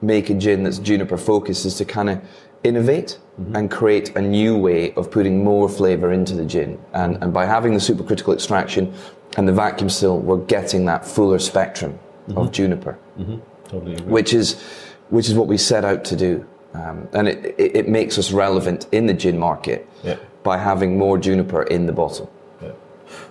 make 0.00 0.30
a 0.30 0.34
gin 0.34 0.64
that's 0.64 0.78
juniper 0.78 1.16
focused 1.16 1.64
is 1.64 1.76
to 1.76 1.84
kind 1.84 2.10
of 2.10 2.20
innovate 2.64 3.18
mm-hmm. 3.40 3.56
and 3.56 3.70
create 3.70 4.14
a 4.16 4.20
new 4.20 4.56
way 4.56 4.92
of 4.94 5.10
putting 5.10 5.42
more 5.42 5.68
flavor 5.68 6.12
into 6.12 6.34
the 6.34 6.44
gin. 6.44 6.78
And, 6.92 7.22
and 7.22 7.32
by 7.32 7.46
having 7.46 7.74
the 7.74 7.80
supercritical 7.80 8.32
extraction 8.34 8.94
and 9.36 9.48
the 9.48 9.52
vacuum 9.52 9.88
still, 9.88 10.18
we're 10.18 10.44
getting 10.44 10.84
that 10.86 11.04
fuller 11.04 11.38
spectrum 11.38 11.98
mm-hmm. 12.28 12.38
of 12.38 12.52
juniper, 12.52 12.98
mm-hmm. 13.18 13.38
totally 13.68 13.96
which 14.02 14.32
is 14.32 14.62
which 15.10 15.28
is 15.28 15.34
what 15.34 15.46
we 15.46 15.58
set 15.58 15.84
out 15.84 16.04
to 16.06 16.16
do. 16.16 16.46
Um, 16.74 17.06
and 17.12 17.28
it, 17.28 17.54
it, 17.58 17.76
it, 17.76 17.88
makes 17.88 18.16
us 18.16 18.32
relevant 18.32 18.86
in 18.92 19.04
the 19.04 19.12
gin 19.12 19.38
market 19.38 19.86
yeah. 20.02 20.16
by 20.42 20.56
having 20.56 20.96
more 20.96 21.18
juniper 21.18 21.64
in 21.64 21.84
the 21.84 21.92
bottle. 21.92 22.32
Yeah. 22.62 22.70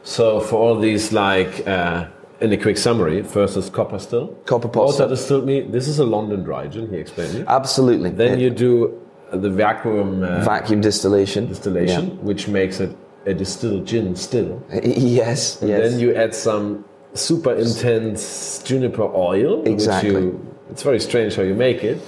So 0.03 0.39
for 0.39 0.57
all 0.57 0.79
these 0.79 1.11
like. 1.11 1.67
Uh, 1.67 2.07
in 2.39 2.51
a 2.51 2.57
quick 2.57 2.77
summary, 2.77 3.21
first 3.21 3.55
is 3.55 3.69
copper 3.69 3.99
still. 3.99 4.29
Copper 4.45 4.67
pot. 4.67 4.81
Also 4.81 5.07
distilled 5.07 5.45
me. 5.45 5.61
This 5.61 5.87
is 5.87 5.99
a 5.99 6.03
London 6.03 6.43
dry 6.43 6.65
gin. 6.67 6.89
He 6.89 6.97
explained 6.97 7.35
it. 7.35 7.45
Absolutely. 7.47 8.09
Then 8.09 8.39
you 8.39 8.49
do 8.49 9.00
the 9.31 9.49
vacuum 9.49 10.23
uh, 10.23 10.43
vacuum 10.43 10.81
distillation 10.81 11.47
distillation, 11.47 12.09
yeah. 12.09 12.15
which 12.15 12.47
makes 12.47 12.79
it 12.79 12.95
a 13.25 13.33
distilled 13.33 13.85
gin 13.85 14.15
still. 14.15 14.61
Yes. 14.83 15.61
And 15.61 15.69
yes. 15.69 15.91
then 15.91 15.99
you 15.99 16.15
add 16.15 16.33
some 16.33 16.85
super 17.13 17.53
intense 17.53 18.61
juniper 18.63 19.03
oil. 19.03 19.67
Exactly. 19.67 20.11
You, 20.11 20.57
it's 20.69 20.83
very 20.83 20.99
strange 20.99 21.35
how 21.35 21.43
you 21.43 21.55
make 21.55 21.83
it. 21.83 22.01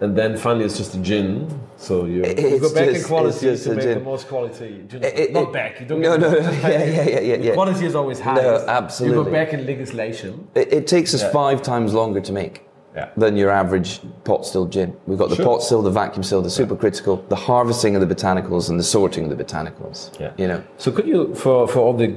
And 0.00 0.16
then 0.16 0.36
finally, 0.36 0.64
it's 0.64 0.76
just 0.76 0.94
a 0.94 0.98
gin. 0.98 1.48
So 1.76 2.04
you, 2.04 2.24
you 2.24 2.58
go 2.58 2.74
back 2.74 2.86
just, 2.86 3.02
in 3.02 3.04
quality 3.04 3.56
to 3.56 3.74
make 3.74 3.80
gin. 3.80 3.98
the 3.98 4.04
most 4.04 4.28
quality 4.28 4.84
gin. 4.88 5.04
It, 5.04 5.32
Not 5.32 5.52
back. 5.52 5.80
You 5.80 5.86
don't 5.86 6.00
no, 6.00 6.16
no, 6.16 6.30
no. 6.30 6.38
Yeah, 6.50 6.68
yeah, 6.68 6.84
yeah, 6.84 7.20
yeah, 7.20 7.36
yeah. 7.36 7.54
Quality 7.54 7.86
is 7.86 7.94
always 7.94 8.20
high. 8.20 8.34
No, 8.34 8.64
absolutely. 8.66 9.18
You 9.18 9.24
go 9.24 9.30
back 9.30 9.52
in 9.52 9.66
legislation. 9.66 10.48
It, 10.54 10.72
it 10.72 10.86
takes 10.86 11.14
us 11.14 11.22
yeah. 11.22 11.32
five 11.32 11.62
times 11.62 11.94
longer 11.94 12.20
to 12.20 12.32
make 12.32 12.62
yeah. 12.94 13.10
than 13.16 13.36
your 13.36 13.50
average 13.50 14.00
pot 14.24 14.46
still 14.46 14.66
gin. 14.66 14.96
We've 15.06 15.18
got 15.18 15.30
the 15.30 15.36
sure. 15.36 15.44
pot 15.44 15.62
still, 15.62 15.82
the 15.82 15.90
vacuum 15.90 16.22
still, 16.22 16.42
the 16.42 16.48
supercritical, 16.48 17.28
the 17.28 17.36
harvesting 17.36 17.96
of 17.96 18.06
the 18.06 18.14
botanicals, 18.14 18.70
and 18.70 18.78
the 18.78 18.84
sorting 18.84 19.30
of 19.30 19.36
the 19.36 19.44
botanicals. 19.44 20.18
Yeah. 20.20 20.32
You 20.36 20.48
know. 20.48 20.64
So 20.78 20.92
could 20.92 21.06
you, 21.06 21.34
for 21.34 21.66
for 21.66 21.80
all 21.80 21.92
the 21.92 22.14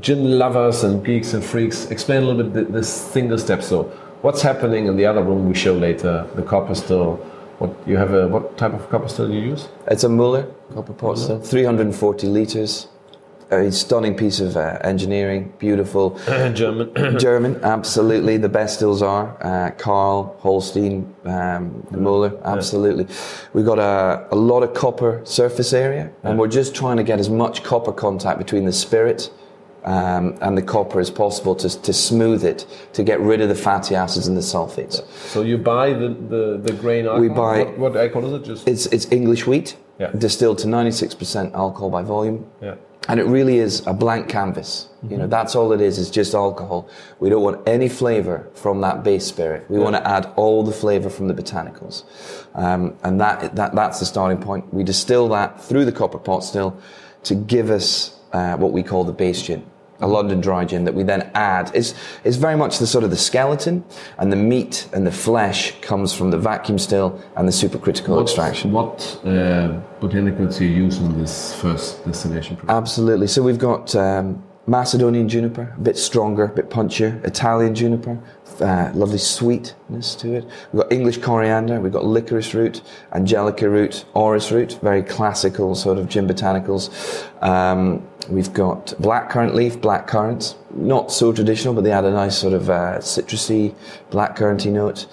gin 0.00 0.38
lovers 0.38 0.84
and 0.84 1.04
geeks 1.04 1.34
and 1.34 1.44
freaks, 1.44 1.90
explain 1.90 2.22
a 2.22 2.26
little 2.26 2.50
bit 2.50 2.72
this 2.72 2.88
single 2.88 3.38
step? 3.38 3.62
So 3.62 3.84
what's 4.22 4.42
happening 4.42 4.86
in 4.86 4.96
the 4.96 5.06
other 5.06 5.22
room 5.22 5.48
we 5.48 5.54
show 5.54 5.74
later? 5.74 6.26
The 6.34 6.42
copper 6.42 6.74
still. 6.74 7.16
What 7.58 7.72
you 7.86 7.96
have 7.96 8.12
a 8.12 8.26
what 8.26 8.58
type 8.58 8.72
of 8.72 8.90
copper 8.90 9.08
still 9.08 9.28
do 9.28 9.34
you 9.34 9.50
use? 9.50 9.68
It's 9.86 10.02
a 10.02 10.08
Muller 10.08 10.52
copper 10.74 10.92
pot 10.92 11.18
still, 11.18 11.40
340 11.40 12.26
liters. 12.26 12.88
A 13.54 13.70
stunning 13.72 14.16
piece 14.16 14.40
of 14.40 14.56
uh, 14.56 14.78
engineering, 14.82 15.52
beautiful. 15.58 16.18
German. 16.54 16.90
German, 17.18 17.60
absolutely. 17.62 18.36
The 18.36 18.48
best 18.48 18.76
stills 18.76 19.00
are 19.02 19.36
uh, 19.42 19.70
Carl, 19.78 20.36
Holstein, 20.40 21.14
um, 21.24 21.86
Muller, 21.90 22.32
absolutely. 22.44 23.06
We've 23.52 23.64
got 23.66 23.78
a, 23.78 24.26
a 24.32 24.36
lot 24.36 24.62
of 24.62 24.74
copper 24.74 25.20
surface 25.24 25.72
area, 25.72 26.10
and 26.24 26.38
we're 26.38 26.48
just 26.48 26.74
trying 26.74 26.96
to 26.96 27.04
get 27.04 27.18
as 27.20 27.30
much 27.30 27.62
copper 27.62 27.92
contact 27.92 28.38
between 28.38 28.64
the 28.64 28.72
spirit 28.72 29.30
um, 29.84 30.36
and 30.40 30.56
the 30.58 30.62
copper 30.62 30.98
as 30.98 31.10
possible 31.10 31.54
to, 31.56 31.68
to 31.82 31.92
smooth 31.92 32.44
it, 32.44 32.66
to 32.94 33.02
get 33.04 33.20
rid 33.20 33.40
of 33.40 33.48
the 33.48 33.54
fatty 33.54 33.94
acids 33.94 34.26
and 34.26 34.36
the 34.36 34.40
sulfates. 34.40 35.06
So 35.28 35.42
you 35.42 35.58
buy 35.58 35.92
the 35.92 36.08
the, 36.08 36.60
the 36.62 36.72
grain 36.72 37.04
alcohol. 37.06 37.20
We 37.20 37.28
buy- 37.28 37.64
what, 37.64 37.78
what 37.78 37.96
alcohol 37.96 38.34
is 38.34 38.40
it? 38.40 38.44
Just 38.46 38.68
It's, 38.68 38.86
it's 38.86 39.12
English 39.12 39.46
wheat, 39.46 39.76
Yeah. 40.00 40.10
distilled 40.16 40.58
to 40.58 40.66
96% 40.68 41.52
alcohol 41.54 41.90
by 41.90 42.02
volume. 42.02 42.46
yeah. 42.62 42.76
And 43.08 43.20
it 43.20 43.26
really 43.26 43.58
is 43.58 43.86
a 43.86 43.92
blank 43.92 44.28
canvas. 44.28 44.88
You 45.08 45.18
know, 45.18 45.26
that's 45.26 45.54
all 45.54 45.72
it 45.72 45.80
is, 45.82 45.98
it's 45.98 46.08
just 46.08 46.34
alcohol. 46.34 46.88
We 47.20 47.28
don't 47.28 47.42
want 47.42 47.68
any 47.68 47.88
flavor 47.90 48.48
from 48.54 48.80
that 48.80 49.02
base 49.02 49.26
spirit. 49.26 49.66
We 49.68 49.78
want 49.78 49.96
to 49.96 50.08
add 50.08 50.32
all 50.36 50.62
the 50.62 50.72
flavor 50.72 51.10
from 51.10 51.28
the 51.28 51.34
botanicals. 51.34 52.04
Um, 52.54 52.96
and 53.02 53.20
that, 53.20 53.54
that, 53.56 53.74
that's 53.74 54.00
the 54.00 54.06
starting 54.06 54.40
point. 54.40 54.72
We 54.72 54.82
distill 54.82 55.28
that 55.28 55.62
through 55.62 55.84
the 55.84 55.92
copper 55.92 56.18
pot 56.18 56.40
still 56.40 56.80
to 57.24 57.34
give 57.34 57.68
us 57.70 58.18
uh, 58.32 58.56
what 58.56 58.72
we 58.72 58.82
call 58.82 59.04
the 59.04 59.12
base 59.12 59.42
gin. 59.42 59.66
A 60.00 60.08
London 60.08 60.40
dry 60.40 60.64
gin 60.64 60.84
that 60.84 60.94
we 60.94 61.04
then 61.04 61.30
add. 61.34 61.70
It's, 61.74 61.94
it's 62.24 62.36
very 62.36 62.56
much 62.56 62.78
the 62.78 62.86
sort 62.86 63.04
of 63.04 63.10
the 63.10 63.16
skeleton 63.16 63.84
and 64.18 64.32
the 64.32 64.36
meat 64.36 64.88
and 64.92 65.06
the 65.06 65.12
flesh 65.12 65.80
comes 65.80 66.12
from 66.12 66.30
the 66.30 66.38
vacuum 66.38 66.78
still 66.78 67.22
and 67.36 67.46
the 67.46 67.52
supercritical 67.52 68.20
extraction. 68.20 68.72
What 68.72 69.20
uh, 69.24 69.80
botanicals 70.00 70.60
you 70.60 70.68
use 70.68 70.98
in 70.98 71.18
this 71.18 71.54
first 71.54 72.04
distillation 72.04 72.56
process? 72.56 72.74
Absolutely. 72.74 73.28
So 73.28 73.42
we've 73.42 73.58
got 73.58 73.94
um, 73.94 74.42
Macedonian 74.66 75.28
juniper, 75.28 75.74
a 75.76 75.80
bit 75.80 75.98
stronger, 75.98 76.44
a 76.44 76.48
bit 76.48 76.70
punchier. 76.70 77.22
Italian 77.24 77.74
juniper, 77.74 78.18
uh, 78.60 78.90
lovely 78.94 79.18
sweetness 79.18 80.14
to 80.16 80.34
it. 80.34 80.44
We've 80.72 80.82
got 80.82 80.92
English 80.92 81.18
coriander, 81.18 81.80
we've 81.80 81.92
got 81.92 82.04
licorice 82.04 82.54
root, 82.54 82.82
angelica 83.12 83.68
root, 83.68 84.04
orris 84.14 84.50
root, 84.52 84.78
very 84.82 85.02
classical 85.02 85.74
sort 85.74 85.98
of 85.98 86.08
gin 86.08 86.26
botanicals. 86.26 86.90
Um, 87.42 88.06
we've 88.28 88.52
got 88.52 88.94
black 88.98 89.30
currant 89.30 89.54
leaf, 89.54 89.80
black 89.80 90.06
currants, 90.06 90.56
not 90.74 91.12
so 91.12 91.32
traditional, 91.32 91.74
but 91.74 91.84
they 91.84 91.92
add 91.92 92.04
a 92.04 92.10
nice 92.10 92.36
sort 92.36 92.54
of 92.54 92.70
uh, 92.70 92.98
citrusy, 92.98 93.74
black 94.10 94.36
curranty 94.36 94.70
note. 94.70 95.06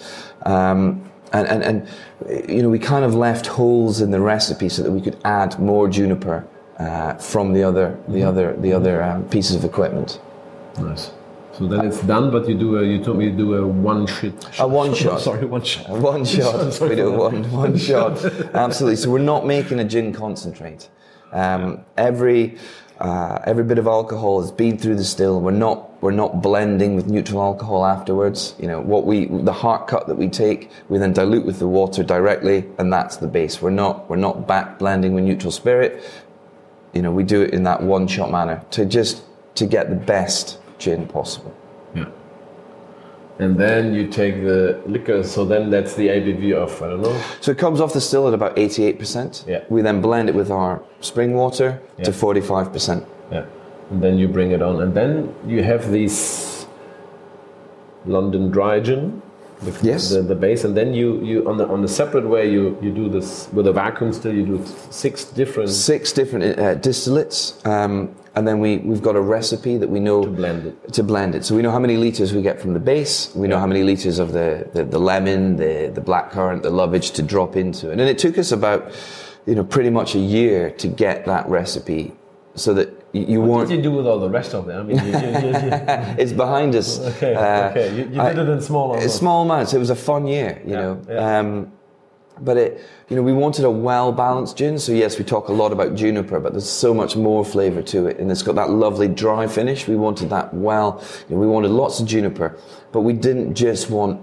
Um, 0.46 1.10
and, 1.34 1.48
and, 1.48 1.64
and, 1.64 2.50
you 2.50 2.62
know, 2.62 2.70
we 2.70 2.80
kind 2.80 3.06
of 3.06 3.16
left 3.16 3.48
holes 3.48 4.02
in 4.02 4.12
the 4.12 4.20
recipe 4.20 4.70
so 4.70 4.84
that 4.84 4.92
we 4.92 5.02
could 5.02 5.18
add 5.24 5.60
more 5.60 5.88
juniper 5.88 6.46
uh, 6.78 7.14
from 7.16 7.54
the 7.54 7.64
other, 7.64 7.98
the 8.08 8.24
other, 8.24 8.56
the 8.58 8.74
other 8.74 9.02
um, 9.02 9.28
pieces 9.30 9.56
of 9.56 9.64
equipment. 9.64 10.20
Nice. 10.80 11.12
So 11.58 11.68
then 11.68 11.86
it's 11.86 12.02
done, 12.02 12.32
but 12.32 12.48
you 12.48 12.58
do 12.58 12.78
a. 12.78 12.84
You 12.84 13.04
told 13.04 13.18
me 13.18 13.26
you 13.26 13.32
do 13.32 13.56
a 13.56 13.68
one 13.68 14.08
shot. 14.08 14.60
A 14.60 14.68
one 14.68 14.94
shot. 15.02 15.22
Sorry, 15.22 15.46
one 15.46 15.64
shot. 15.64 15.90
One 15.90 16.26
shot. 16.34 16.74
Sorry 16.74 16.92
we 16.92 16.96
do 16.96 17.12
one 17.12 17.50
one 17.52 17.78
shot. 17.78 18.24
Absolutely. 18.56 18.96
So 18.96 19.10
we're 19.10 19.20
not 19.20 19.46
making 19.46 19.80
a 19.80 19.84
gin 19.84 20.14
concentrate. 20.14 20.90
Um, 21.32 21.86
every 21.98 22.58
uh, 23.02 23.40
every 23.46 23.64
bit 23.64 23.80
of 23.80 23.88
alcohol 23.88 24.40
has 24.42 24.52
been 24.52 24.78
through 24.78 24.96
the 24.96 25.04
still. 25.04 25.42
We're 25.42 25.52
not 25.52 26.02
we're 26.04 26.12
not 26.12 26.42
blending 26.42 26.96
with 26.96 27.08
neutral 27.08 27.42
alcohol 27.42 27.84
afterwards. 27.84 28.54
You 28.60 28.68
know 28.68 28.80
what 28.80 29.06
we 29.06 29.26
the 29.26 29.54
heart 29.54 29.88
cut 29.88 30.08
that 30.08 30.16
we 30.16 30.30
take, 30.30 30.70
we 30.88 31.00
then 31.00 31.12
dilute 31.12 31.46
with 31.46 31.58
the 31.58 31.68
water 31.68 32.04
directly, 32.04 32.66
and 32.78 32.94
that's 32.94 33.18
the 33.18 33.28
base. 33.28 33.62
We're 33.62 33.72
not 33.72 34.10
we're 34.10 34.18
not 34.18 34.48
back 34.48 34.78
blending 34.78 35.16
with 35.16 35.24
neutral 35.24 35.52
spirit. 35.52 36.04
You 36.94 37.02
know 37.02 37.12
we 37.12 37.24
do 37.24 37.42
it 37.42 37.54
in 37.54 37.64
that 37.64 37.82
one 37.82 38.08
shot 38.08 38.30
manner 38.30 38.64
to 38.72 38.86
just 38.86 39.24
to 39.56 39.66
get 39.66 39.90
the 39.90 39.96
best 39.96 40.61
gin 40.82 41.08
possible. 41.08 41.54
Yeah. 41.96 42.10
And 43.40 43.58
then 43.58 43.94
you 43.94 44.08
take 44.08 44.44
the 44.44 44.82
liquor. 44.86 45.24
So 45.24 45.46
then 45.46 45.70
that's 45.70 45.94
the 45.96 46.08
ABV 46.10 46.54
of 46.54 46.82
I 46.82 46.90
don't 46.90 47.02
know. 47.02 47.22
So 47.40 47.52
it 47.52 47.58
comes 47.58 47.80
off 47.80 47.94
the 47.94 48.02
still 48.02 48.28
at 48.28 48.34
about 48.34 48.56
88%. 48.56 49.48
Yeah. 49.48 49.64
We 49.70 49.82
then 49.82 50.02
blend 50.02 50.30
it 50.30 50.36
with 50.36 50.52
our 50.52 50.84
spring 51.00 51.34
water 51.34 51.82
to 52.04 52.12
45%. 52.12 53.06
Yeah. 53.32 53.46
And 53.92 54.02
then 54.02 54.18
you 54.18 54.28
bring 54.28 54.52
it 54.52 54.62
on, 54.62 54.82
and 54.82 54.94
then 54.94 55.36
you 55.46 55.64
have 55.64 55.92
these 55.92 56.66
London 58.06 58.50
dry 58.50 58.80
gin. 58.80 59.22
The, 59.62 59.80
Yes. 59.82 60.10
The, 60.10 60.22
the 60.22 60.36
base, 60.36 60.64
and 60.64 60.76
then 60.76 60.94
you, 60.94 61.24
you 61.24 61.48
on 61.48 61.58
the 61.58 61.68
on 61.68 61.82
the 61.82 61.88
separate 61.88 62.28
way 62.28 62.52
you, 62.52 62.78
you 62.82 62.92
do 62.92 63.10
this 63.10 63.48
with 63.54 63.68
a 63.68 63.72
vacuum 63.74 64.12
still. 64.12 64.34
You 64.34 64.46
do 64.46 64.66
six 64.90 65.26
different 65.26 65.70
Six 65.70 66.12
different 66.12 66.60
uh, 66.60 66.76
distillates. 66.76 67.64
Um, 67.66 68.16
and 68.34 68.48
then 68.48 68.60
we, 68.60 68.78
we've 68.78 69.02
got 69.02 69.16
a 69.16 69.22
recipe 69.22 69.78
that 69.78 69.90
we 69.90 70.00
know 70.00 70.24
to 70.24 70.30
blend 70.30 70.66
it. 70.66 70.94
to 70.94 71.04
blend 71.04 71.36
it. 71.36 71.44
So 71.44 71.54
we 71.56 71.62
know 71.62 71.72
how 71.72 71.80
many 71.80 71.98
liters 71.98 72.34
we 72.34 72.42
get 72.42 72.62
from 72.62 72.74
the 72.74 72.80
base. 72.80 73.34
We 73.36 73.48
know 73.48 73.60
how 73.60 73.68
many 73.68 73.84
liters 73.84 74.20
of 74.20 74.32
the, 74.32 74.70
the, 74.74 74.86
the 74.86 75.00
lemon, 75.00 75.58
the, 75.58 75.92
the 75.94 76.02
blackcurrant, 76.02 76.62
the 76.62 76.70
lovage 76.70 77.12
to 77.12 77.24
drop 77.24 77.58
into 77.58 77.90
it. 77.92 78.00
And 78.00 78.02
it 78.02 78.18
took 78.18 78.38
us 78.38 78.54
about, 78.54 78.94
you 79.46 79.56
know, 79.56 79.66
pretty 79.66 79.90
much 79.90 80.16
a 80.16 80.20
year 80.20 80.72
to 80.72 80.88
get 80.88 81.26
that 81.26 81.48
recipe 81.50 82.14
so 82.56 82.74
that 82.74 83.01
you, 83.14 83.42
What 83.42 83.68
did 83.68 83.76
you 83.78 83.82
do 83.82 83.92
with 83.92 84.08
all 84.08 84.20
the 84.20 84.30
rest 84.30 84.54
of 84.54 84.70
it? 84.70 84.74
I 84.74 84.84
mean, 84.84 84.98
you, 84.98 85.04
you, 85.04 85.12
you, 85.12 85.70
It's 86.22 86.32
behind 86.34 86.76
us. 86.76 87.00
okay, 87.16 87.36
Uh, 87.36 87.70
okay. 87.70 87.96
You, 87.96 88.10
you 88.14 88.22
I- 88.22 88.34
did 88.34 88.48
it 88.48 88.52
in 88.52 88.62
small 88.62 88.94
amounts. 88.94 89.14
Small 89.14 89.42
amounts. 89.44 89.74
It 89.74 89.80
was 89.80 89.90
a 89.90 89.96
fun 89.96 90.28
year, 90.28 90.62
you 90.66 90.72
Yeah, 90.74 90.82
know. 90.82 91.02
yeah. 91.10 91.40
Um, 91.40 91.72
but 92.40 92.58
it, 92.58 92.82
you 93.10 93.16
know, 93.16 93.22
we 93.22 93.34
wanted 93.34 93.66
a 93.66 93.70
well-balanced 93.70 94.58
gin. 94.58 94.80
So 94.80 94.94
yes, 94.94 95.20
we 95.20 95.26
talk 95.26 95.50
a 95.50 95.54
lot 95.54 95.72
about 95.72 95.94
juniper, 95.96 96.40
but 96.40 96.54
there's 96.54 96.70
so 96.70 96.94
much 96.94 97.16
more 97.16 97.44
flavour 97.46 97.82
to 97.84 98.08
it, 98.08 98.18
and 98.20 98.32
it's 98.32 98.42
got 98.42 98.56
that 98.56 98.70
lovely 98.72 99.08
dry 99.08 99.46
finish. 99.46 99.88
We 99.88 99.96
wanted 99.98 100.30
that 100.32 100.52
well. 100.54 101.04
You 101.30 101.36
know, 101.36 101.42
we 101.42 101.48
wanted 101.48 101.70
lots 101.72 102.00
of 102.00 102.08
juniper, 102.08 102.58
but 102.94 103.02
we 103.02 103.14
didn't 103.14 103.54
just 103.54 103.90
want 103.92 104.22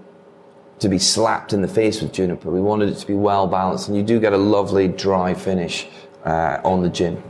to 0.80 0.88
be 0.88 0.98
slapped 0.98 1.52
in 1.52 1.60
the 1.62 1.68
face 1.68 2.00
with 2.02 2.12
juniper. 2.12 2.50
We 2.50 2.60
wanted 2.60 2.88
it 2.88 2.96
to 2.96 3.06
be 3.06 3.14
well 3.14 3.46
balanced, 3.46 3.86
and 3.88 3.96
you 3.96 4.02
do 4.02 4.18
get 4.18 4.32
a 4.32 4.38
lovely 4.38 4.88
dry 4.88 5.34
finish 5.34 5.86
uh, 6.24 6.58
on 6.64 6.82
the 6.82 6.88
gin. 6.88 7.22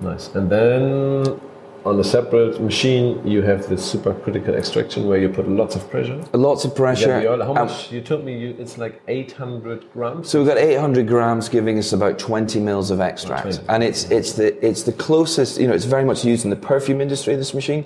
Nice. 0.00 0.28
And 0.34 0.50
then 0.50 1.40
on 1.84 2.00
a 2.00 2.04
separate 2.04 2.60
machine, 2.62 3.26
you 3.26 3.42
have 3.42 3.68
this 3.68 3.94
supercritical 3.94 4.48
extraction 4.56 5.06
where 5.06 5.18
you 5.18 5.28
put 5.28 5.46
lots 5.48 5.76
of 5.76 5.88
pressure. 5.90 6.18
Lots 6.32 6.64
of 6.64 6.74
pressure. 6.74 7.20
the 7.20 7.28
oil. 7.30 7.42
How 7.44 7.50
Um, 7.54 7.68
much? 7.68 7.92
You 7.92 8.00
told 8.00 8.24
me 8.24 8.38
you, 8.38 8.56
it's 8.58 8.78
like 8.78 9.02
800 9.06 9.92
grams. 9.92 10.30
So 10.30 10.38
we've 10.38 10.48
got 10.48 10.56
800 10.56 11.06
grams, 11.06 11.48
giving 11.50 11.78
us 11.78 11.92
about 11.92 12.18
20 12.18 12.58
mils 12.60 12.90
of 12.90 13.00
extract, 13.00 13.42
20. 13.42 13.58
and 13.68 13.82
it's 13.84 14.10
it's 14.10 14.32
the 14.32 14.48
it's 14.66 14.82
the 14.84 14.92
closest. 14.92 15.60
You 15.60 15.66
know, 15.68 15.74
it's 15.74 15.84
very 15.84 16.04
much 16.06 16.24
used 16.24 16.44
in 16.44 16.50
the 16.50 16.56
perfume 16.56 17.02
industry. 17.02 17.36
This 17.36 17.52
machine, 17.52 17.84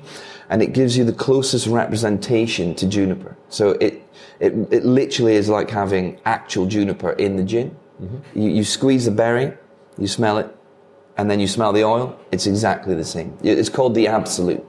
and 0.48 0.62
it 0.62 0.72
gives 0.72 0.96
you 0.96 1.02
the 1.04 1.12
closest 1.12 1.66
representation 1.66 2.74
to 2.76 2.86
juniper. 2.86 3.36
So 3.48 3.70
it 3.80 4.00
it 4.38 4.52
it 4.70 4.84
literally 4.84 5.34
is 5.34 5.48
like 5.48 5.70
having 5.70 6.20
actual 6.24 6.66
juniper 6.66 7.10
in 7.12 7.34
the 7.36 7.42
gin. 7.42 7.76
You, 8.32 8.48
you 8.50 8.62
squeeze 8.62 9.06
the 9.06 9.10
berry, 9.10 9.52
you 9.98 10.06
smell 10.06 10.38
it, 10.38 10.46
and 11.18 11.30
then 11.30 11.40
you 11.40 11.46
smell 11.46 11.72
the 11.72 11.84
oil. 11.84 12.18
It's 12.32 12.46
exactly 12.46 12.94
the 12.94 13.04
same. 13.04 13.36
It's 13.42 13.68
called 13.68 13.94
the 13.94 14.06
absolute 14.08 14.64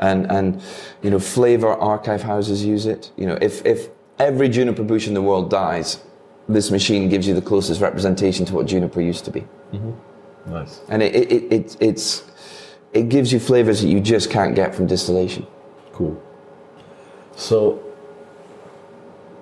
and 0.00 0.28
and 0.30 0.60
you 1.02 1.10
know 1.10 1.20
flavor 1.20 1.68
archive 1.68 2.20
houses 2.20 2.64
use 2.64 2.84
it 2.84 3.12
you 3.16 3.24
know 3.24 3.38
if 3.40 3.64
if 3.64 3.90
every 4.18 4.48
juniper 4.48 4.82
bush 4.82 5.06
in 5.06 5.14
the 5.14 5.22
world 5.22 5.48
dies 5.48 6.02
this 6.48 6.72
machine 6.72 7.08
gives 7.08 7.28
you 7.28 7.32
the 7.32 7.40
closest 7.40 7.80
representation 7.80 8.44
to 8.44 8.54
what 8.54 8.66
juniper 8.66 9.00
used 9.00 9.24
to 9.24 9.30
be 9.30 9.42
mm-hmm. 9.72 9.92
Nice. 10.52 10.80
and 10.88 11.00
it, 11.00 11.14
it, 11.14 11.32
it, 11.32 11.52
it 11.52 11.76
it's 11.78 12.24
it 12.92 13.08
gives 13.08 13.32
you 13.32 13.38
flavors 13.38 13.82
that 13.82 13.86
you 13.86 14.00
just 14.00 14.30
can't 14.30 14.56
get 14.56 14.74
from 14.74 14.88
distillation 14.88 15.46
Cool. 15.94 16.20
So 17.36 17.80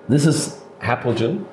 this 0.07 0.27
is 0.27 0.61
Hepple 0.79 1.17
Gin. 1.17 1.47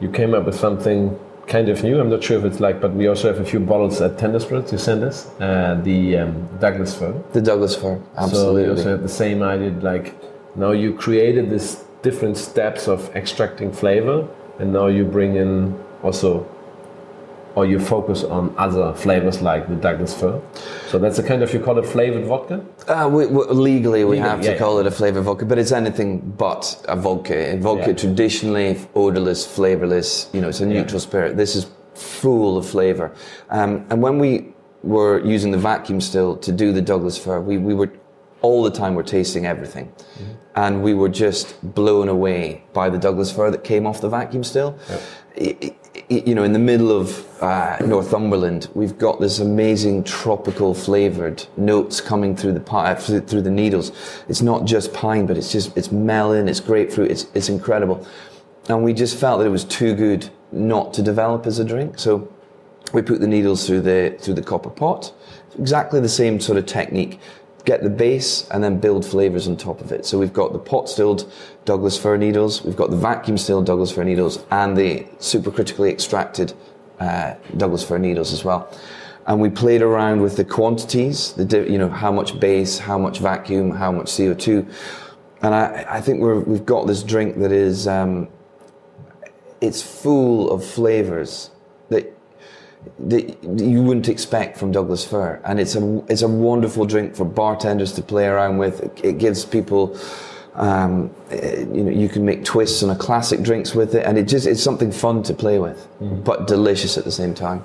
You 0.00 0.08
came 0.08 0.34
up 0.34 0.46
with 0.46 0.54
something 0.54 1.18
kind 1.46 1.68
of 1.68 1.82
new. 1.82 2.00
I'm 2.00 2.10
not 2.10 2.22
sure 2.22 2.38
if 2.38 2.44
it's 2.44 2.60
like, 2.60 2.80
but 2.80 2.92
we 2.94 3.08
also 3.08 3.32
have 3.32 3.40
a 3.40 3.44
few 3.44 3.60
bottles 3.60 4.00
at 4.00 4.18
Tender 4.18 4.40
Spirits. 4.40 4.72
You 4.72 4.78
sent 4.78 5.02
us 5.02 5.28
uh, 5.40 5.80
the 5.82 6.18
um, 6.18 6.48
Douglas 6.60 6.94
fir. 6.94 7.12
the 7.32 7.40
douglas 7.40 7.76
fir 7.76 8.00
absolutely. 8.16 8.62
So 8.62 8.66
you 8.66 8.70
also 8.76 8.90
had 8.92 9.02
the 9.02 9.08
same 9.08 9.42
idea. 9.42 9.70
Like 9.70 10.14
now 10.56 10.72
you 10.72 10.94
created 10.94 11.50
this 11.50 11.84
different 12.02 12.36
steps 12.36 12.88
of 12.88 13.14
extracting 13.14 13.72
flavor, 13.72 14.28
and 14.58 14.72
now 14.72 14.86
you 14.86 15.04
bring 15.04 15.36
in 15.36 15.78
also, 16.02 16.44
or 17.54 17.66
you 17.66 17.78
focus 17.78 18.24
on 18.24 18.54
other 18.56 18.94
flavors 18.94 19.42
like 19.42 19.68
the 19.68 19.76
Douglas 19.76 20.18
fir. 20.18 20.40
So 20.88 20.98
that's 20.98 21.18
a 21.18 21.22
kind 21.22 21.42
of 21.42 21.52
you 21.52 21.60
call 21.60 21.78
it 21.78 21.86
flavored 21.86 22.24
vodka. 22.24 22.64
Uh, 22.88 23.08
we, 23.12 23.26
we, 23.26 23.44
legally, 23.46 24.04
we 24.04 24.18
have 24.18 24.40
to 24.42 24.52
yeah, 24.52 24.58
call 24.58 24.78
it 24.78 24.86
a 24.86 24.90
flavored 24.90 25.24
vodka, 25.24 25.44
but 25.44 25.58
it's 25.58 25.72
anything 25.72 26.20
but 26.20 26.82
a 26.88 26.96
vodka. 26.96 27.50
And 27.50 27.62
vodka 27.62 27.90
Yeah. 27.90 27.96
traditionally 27.96 28.80
odorless, 28.94 29.46
flavorless. 29.46 30.28
You 30.32 30.40
know, 30.40 30.48
it's 30.48 30.60
a 30.60 30.66
neutral 30.66 31.00
spirit. 31.00 31.36
This 31.36 31.56
is 31.56 31.66
full 31.94 32.56
of 32.56 32.66
flavor. 32.66 33.12
Um, 33.50 33.84
and 33.90 34.02
when 34.02 34.18
we 34.18 34.54
were 34.82 35.24
using 35.24 35.52
the 35.52 35.58
vacuum 35.58 36.00
still 36.00 36.36
to 36.38 36.52
do 36.52 36.72
the 36.72 36.82
Douglas 36.82 37.18
fir, 37.18 37.40
we, 37.40 37.58
we 37.58 37.74
were 37.74 37.90
all 38.40 38.62
the 38.62 38.70
time 38.70 38.94
we're 38.94 39.02
tasting 39.04 39.46
everything. 39.46 39.86
Mm-hmm. 39.86 40.32
And 40.54 40.82
we 40.82 40.92
were 40.92 41.08
just 41.08 41.56
blown 41.74 42.08
away 42.08 42.62
by 42.74 42.90
the 42.90 42.98
Douglas 42.98 43.32
fir 43.32 43.50
that 43.50 43.64
came 43.64 43.86
off 43.86 44.00
the 44.00 44.08
vacuum 44.08 44.44
still. 44.44 44.78
It, 44.88 45.02
you 45.36 46.34
know, 46.34 46.42
in 46.42 46.52
the 46.52 46.58
middle 46.58 46.90
of 46.90 47.42
uh, 47.42 47.76
Northumberland, 47.84 48.68
we've 48.74 48.98
got 48.98 49.20
this 49.20 49.38
amazing 49.38 50.04
tropical 50.04 50.74
flavored 50.74 51.44
notes 51.56 52.00
coming 52.00 52.36
through 52.36 52.52
the 52.52 52.60
pie, 52.60 52.94
through 52.94 53.20
the 53.20 53.50
needles. 53.50 53.92
It's 54.28 54.42
not 54.42 54.64
just 54.64 54.92
pine, 54.92 55.26
but 55.26 55.36
it's 55.36 55.52
just 55.52 55.76
it's 55.76 55.90
melon, 55.90 56.48
it's 56.48 56.60
grapefruit, 56.60 57.10
it's 57.10 57.26
it's 57.34 57.48
incredible. 57.48 58.06
And 58.68 58.84
we 58.84 58.92
just 58.92 59.16
felt 59.18 59.40
that 59.40 59.46
it 59.46 59.50
was 59.50 59.64
too 59.64 59.94
good 59.94 60.28
not 60.52 60.92
to 60.94 61.02
develop 61.02 61.46
as 61.46 61.58
a 61.58 61.64
drink. 61.64 61.98
So 61.98 62.32
we 62.92 63.02
put 63.02 63.20
the 63.20 63.26
needles 63.26 63.66
through 63.66 63.80
the 63.82 64.16
through 64.20 64.34
the 64.34 64.42
copper 64.42 64.70
pot. 64.70 65.12
Exactly 65.58 66.00
the 66.00 66.08
same 66.08 66.40
sort 66.40 66.58
of 66.58 66.66
technique 66.66 67.20
get 67.64 67.82
the 67.82 67.90
base 67.90 68.48
and 68.50 68.62
then 68.62 68.78
build 68.78 69.04
flavors 69.04 69.46
on 69.46 69.56
top 69.56 69.80
of 69.80 69.92
it. 69.92 70.04
So 70.04 70.18
we've 70.18 70.32
got 70.32 70.52
the 70.52 70.58
pot 70.58 70.88
stilled 70.88 71.30
Douglas 71.64 71.96
fir 71.98 72.16
needles, 72.16 72.62
we've 72.64 72.76
got 72.76 72.90
the 72.90 72.96
vacuum 72.96 73.38
stilled 73.38 73.66
Douglas 73.66 73.92
fir 73.92 74.04
needles, 74.04 74.44
and 74.50 74.76
the 74.76 75.06
supercritically 75.18 75.90
extracted 75.90 76.52
uh, 76.98 77.34
Douglas 77.56 77.84
fir 77.84 77.98
needles 77.98 78.32
as 78.32 78.44
well. 78.44 78.68
And 79.26 79.40
we 79.40 79.50
played 79.50 79.82
around 79.82 80.20
with 80.20 80.36
the 80.36 80.44
quantities, 80.44 81.32
the 81.34 81.70
you 81.70 81.78
know 81.78 81.88
how 81.88 82.10
much 82.10 82.40
base, 82.40 82.78
how 82.78 82.98
much 82.98 83.20
vacuum, 83.20 83.70
how 83.70 83.92
much 83.92 84.16
CO 84.16 84.34
two, 84.34 84.66
and 85.42 85.54
I, 85.54 85.86
I 85.88 86.00
think 86.00 86.20
we 86.20 86.54
have 86.54 86.66
got 86.66 86.86
this 86.88 87.04
drink 87.04 87.38
that 87.38 87.52
is 87.52 87.86
um, 87.86 88.28
it's 89.60 89.80
full 89.80 90.50
of 90.50 90.64
flavors 90.64 91.50
that 91.88 92.12
that 92.98 93.42
you 93.42 93.82
wouldn't 93.82 94.08
expect 94.08 94.56
from 94.58 94.72
Douglas 94.72 95.04
Fir, 95.04 95.40
and 95.44 95.58
it's 95.58 95.74
a 95.74 96.04
it's 96.08 96.22
a 96.22 96.28
wonderful 96.28 96.84
drink 96.86 97.14
for 97.14 97.24
bartenders 97.24 97.92
to 97.92 98.02
play 98.02 98.26
around 98.26 98.58
with. 98.58 98.80
It, 98.80 99.00
it 99.04 99.18
gives 99.18 99.44
people, 99.44 99.98
um, 100.54 101.14
eh, 101.30 101.60
you 101.60 101.84
know, 101.84 101.90
you 101.90 102.08
can 102.08 102.24
make 102.24 102.44
twists 102.44 102.82
on 102.82 102.90
a 102.90 102.96
classic 102.96 103.42
drinks 103.42 103.74
with 103.74 103.94
it, 103.94 104.06
and 104.06 104.18
it 104.18 104.28
just 104.28 104.46
it's 104.46 104.62
something 104.62 104.92
fun 104.92 105.22
to 105.24 105.34
play 105.34 105.58
with, 105.58 105.86
mm. 106.00 106.22
but 106.24 106.46
delicious 106.46 106.96
at 106.96 107.04
the 107.04 107.12
same 107.12 107.34
time. 107.34 107.64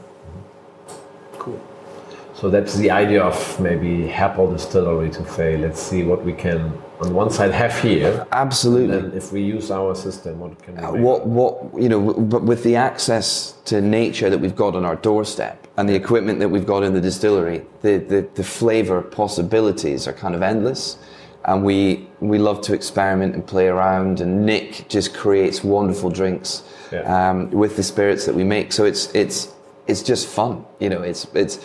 So 2.39 2.51
that's 2.51 2.75
the 2.75 2.91
idea 2.91 3.23
of 3.23 3.59
maybe 3.59 4.07
Hepple 4.07 4.53
Distillery 4.53 5.09
to 5.09 5.27
say, 5.27 5.57
let's 5.57 5.81
see 5.81 6.03
what 6.03 6.23
we 6.23 6.33
can 6.33 6.71
on 7.01 7.13
one 7.13 7.31
side 7.31 7.51
have 7.51 7.79
here. 7.79 8.27
Absolutely. 8.31 8.97
And 8.97 9.13
if 9.15 9.31
we 9.31 9.41
use 9.41 9.71
our 9.71 9.95
system, 9.95 10.39
what 10.39 10.61
can 10.61 10.75
we? 10.75 10.81
Uh, 10.83 10.91
what 10.93 11.25
what 11.25 11.81
you 11.81 11.89
know, 11.89 12.13
but 12.13 12.43
with 12.43 12.63
the 12.63 12.75
access 12.75 13.53
to 13.65 13.81
nature 13.81 14.29
that 14.29 14.37
we've 14.37 14.55
got 14.55 14.75
on 14.75 14.85
our 14.85 14.95
doorstep 14.95 15.67
and 15.77 15.89
the 15.89 15.95
equipment 15.95 16.37
that 16.39 16.49
we've 16.49 16.65
got 16.65 16.83
in 16.83 16.93
the 16.93 17.01
distillery, 17.01 17.65
the 17.81 17.97
the, 17.97 18.27
the 18.35 18.43
flavor 18.43 19.01
possibilities 19.01 20.07
are 20.07 20.13
kind 20.13 20.35
of 20.35 20.43
endless. 20.43 20.97
And 21.45 21.63
we 21.63 22.07
we 22.19 22.37
love 22.37 22.61
to 22.61 22.73
experiment 22.73 23.33
and 23.33 23.47
play 23.47 23.67
around. 23.67 24.21
And 24.21 24.45
Nick 24.45 24.89
just 24.89 25.15
creates 25.15 25.63
wonderful 25.63 26.11
drinks 26.11 26.61
yeah. 26.91 27.01
um, 27.29 27.49
with 27.49 27.77
the 27.77 27.83
spirits 27.83 28.25
that 28.25 28.35
we 28.35 28.43
make. 28.43 28.73
So 28.73 28.85
it's 28.85 29.13
it's 29.15 29.53
it's 29.87 30.03
just 30.03 30.27
fun. 30.27 30.65
You 30.79 30.89
know, 30.89 31.01
it's 31.01 31.25
it's 31.33 31.59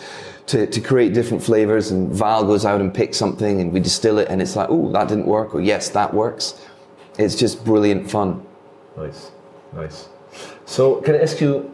to, 0.47 0.67
to 0.67 0.81
create 0.81 1.13
different 1.13 1.43
flavors. 1.43 1.91
And 1.91 2.11
Val 2.11 2.43
goes 2.43 2.65
out 2.65 2.81
and 2.81 2.93
picks 2.93 3.17
something 3.17 3.61
and 3.61 3.71
we 3.71 3.79
distill 3.79 4.17
it 4.19 4.27
and 4.29 4.41
it's 4.41 4.55
like, 4.55 4.69
oh, 4.69 4.91
that 4.91 5.07
didn't 5.07 5.27
work. 5.27 5.55
Or 5.55 5.61
yes, 5.61 5.89
that 5.89 6.13
works. 6.13 6.59
It's 7.17 7.35
just 7.35 7.63
brilliant 7.63 8.09
fun. 8.09 8.45
Nice, 8.97 9.31
nice. 9.73 10.09
So 10.65 11.01
can 11.01 11.15
I 11.15 11.21
ask 11.21 11.39
you, 11.39 11.71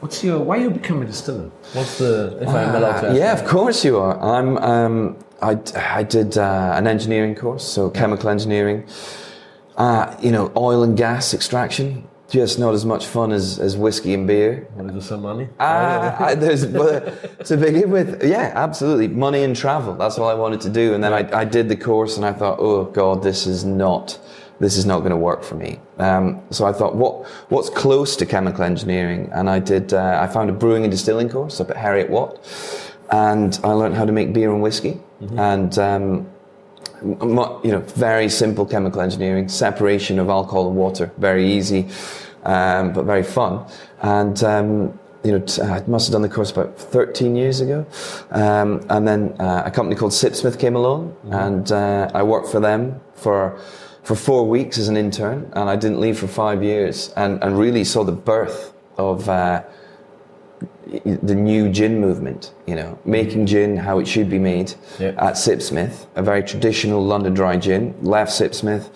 what's 0.00 0.22
your, 0.22 0.38
why 0.40 0.56
you 0.56 0.70
become 0.70 1.02
a 1.02 1.06
distiller? 1.06 1.50
What's 1.72 1.98
the, 1.98 2.38
if 2.40 2.48
uh, 2.48 2.52
I'm 2.52 2.74
allowed 2.74 3.00
to 3.00 3.08
ask 3.08 3.18
Yeah, 3.18 3.32
of 3.32 3.46
course 3.46 3.84
you 3.84 3.98
are. 3.98 4.18
I'm, 4.20 4.58
um, 4.58 5.18
I, 5.40 5.58
I 5.76 6.02
did 6.02 6.36
uh, 6.36 6.72
an 6.74 6.86
engineering 6.86 7.34
course, 7.34 7.64
so 7.64 7.90
chemical 7.90 8.28
engineering. 8.28 8.86
Uh, 9.76 10.16
you 10.20 10.32
know, 10.32 10.50
oil 10.56 10.82
and 10.82 10.96
gas 10.96 11.32
extraction 11.32 12.07
just 12.28 12.58
not 12.58 12.74
as 12.74 12.84
much 12.84 13.06
fun 13.06 13.32
as, 13.32 13.58
as 13.58 13.76
whiskey 13.76 14.12
and 14.14 14.26
beer. 14.26 14.68
Want 14.74 14.92
to 14.92 15.00
some 15.00 15.22
money? 15.22 15.48
Ah, 15.58 16.34
there's 16.36 16.62
to 16.62 17.56
begin 17.56 17.90
with, 17.90 18.22
yeah, 18.22 18.52
absolutely, 18.54 19.08
money 19.08 19.42
and 19.42 19.56
travel. 19.56 19.94
That's 19.94 20.18
all 20.18 20.28
I 20.28 20.34
wanted 20.34 20.60
to 20.62 20.70
do. 20.70 20.94
And 20.94 21.02
then 21.02 21.12
I, 21.12 21.40
I 21.40 21.44
did 21.44 21.68
the 21.68 21.76
course, 21.76 22.16
and 22.16 22.26
I 22.26 22.32
thought, 22.32 22.58
oh 22.60 22.84
god, 22.84 23.22
this 23.22 23.46
is 23.46 23.64
not 23.64 24.18
this 24.60 24.76
is 24.76 24.84
not 24.84 25.00
going 25.00 25.10
to 25.10 25.16
work 25.16 25.44
for 25.44 25.54
me. 25.54 25.78
Um, 25.98 26.42
so 26.50 26.66
I 26.66 26.72
thought, 26.72 26.96
what 26.96 27.26
what's 27.48 27.70
close 27.70 28.16
to 28.16 28.26
chemical 28.26 28.64
engineering? 28.64 29.30
And 29.32 29.48
I 29.48 29.60
did. 29.60 29.92
Uh, 29.92 30.18
I 30.20 30.26
found 30.26 30.50
a 30.50 30.52
brewing 30.52 30.84
and 30.84 30.90
distilling 30.90 31.28
course 31.28 31.60
up 31.60 31.70
at 31.70 31.76
Heriot-Watt, 31.76 32.40
and 33.10 33.58
I 33.62 33.68
learned 33.72 33.94
how 33.94 34.04
to 34.04 34.12
make 34.12 34.32
beer 34.32 34.52
and 34.52 34.62
whiskey. 34.62 35.00
Mm-hmm. 35.22 35.38
And 35.38 35.78
um, 35.78 36.30
you 37.02 37.72
know, 37.72 37.82
very 37.94 38.28
simple 38.28 38.66
chemical 38.66 39.00
engineering, 39.00 39.48
separation 39.48 40.18
of 40.18 40.28
alcohol 40.28 40.68
and 40.68 40.76
water, 40.76 41.12
very 41.18 41.52
easy, 41.52 41.88
um, 42.44 42.92
but 42.92 43.04
very 43.04 43.22
fun. 43.22 43.66
And 44.00 44.42
um, 44.42 44.98
you 45.24 45.32
know, 45.32 45.44
I 45.64 45.82
must 45.86 46.06
have 46.06 46.12
done 46.12 46.22
the 46.22 46.28
course 46.28 46.50
about 46.50 46.78
13 46.78 47.34
years 47.34 47.60
ago. 47.60 47.86
Um, 48.30 48.84
and 48.88 49.06
then 49.06 49.34
uh, 49.40 49.64
a 49.66 49.70
company 49.70 49.96
called 49.96 50.12
Sipsmith 50.12 50.58
came 50.58 50.76
along, 50.76 51.10
mm-hmm. 51.10 51.32
and 51.34 51.72
uh, 51.72 52.10
I 52.14 52.22
worked 52.22 52.48
for 52.48 52.60
them 52.60 53.00
for 53.14 53.58
for 54.04 54.14
four 54.14 54.48
weeks 54.48 54.78
as 54.78 54.88
an 54.88 54.96
intern, 54.96 55.50
and 55.52 55.68
I 55.68 55.76
didn't 55.76 56.00
leave 56.00 56.18
for 56.18 56.28
five 56.28 56.62
years, 56.62 57.12
and, 57.16 57.42
and 57.44 57.58
really 57.58 57.84
saw 57.84 58.04
the 58.04 58.12
birth 58.12 58.72
of. 58.96 59.28
Uh, 59.28 59.62
the 60.88 61.34
new 61.34 61.70
gin 61.70 62.00
movement, 62.00 62.54
you 62.66 62.74
know, 62.74 62.98
making 63.04 63.46
gin 63.46 63.76
how 63.76 63.98
it 63.98 64.08
should 64.08 64.30
be 64.30 64.38
made 64.38 64.74
yep. 64.98 65.14
at 65.18 65.34
Sipsmith, 65.34 66.06
a 66.14 66.22
very 66.22 66.42
traditional 66.42 67.04
London 67.04 67.34
dry 67.34 67.56
gin. 67.56 67.94
Left 68.02 68.30
Sipsmith, 68.30 68.90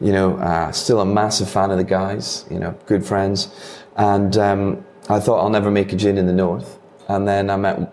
you 0.00 0.12
know, 0.12 0.36
uh, 0.36 0.70
still 0.72 1.00
a 1.00 1.06
massive 1.06 1.48
fan 1.48 1.70
of 1.70 1.78
the 1.78 1.84
guys, 1.84 2.44
you 2.50 2.58
know, 2.58 2.78
good 2.86 3.04
friends. 3.04 3.48
And 3.96 4.36
um, 4.36 4.84
I 5.08 5.18
thought 5.18 5.40
I'll 5.40 5.50
never 5.50 5.70
make 5.70 5.92
a 5.92 5.96
gin 5.96 6.18
in 6.18 6.26
the 6.26 6.32
north. 6.32 6.78
And 7.08 7.26
then 7.26 7.50
I 7.50 7.56
met 7.56 7.92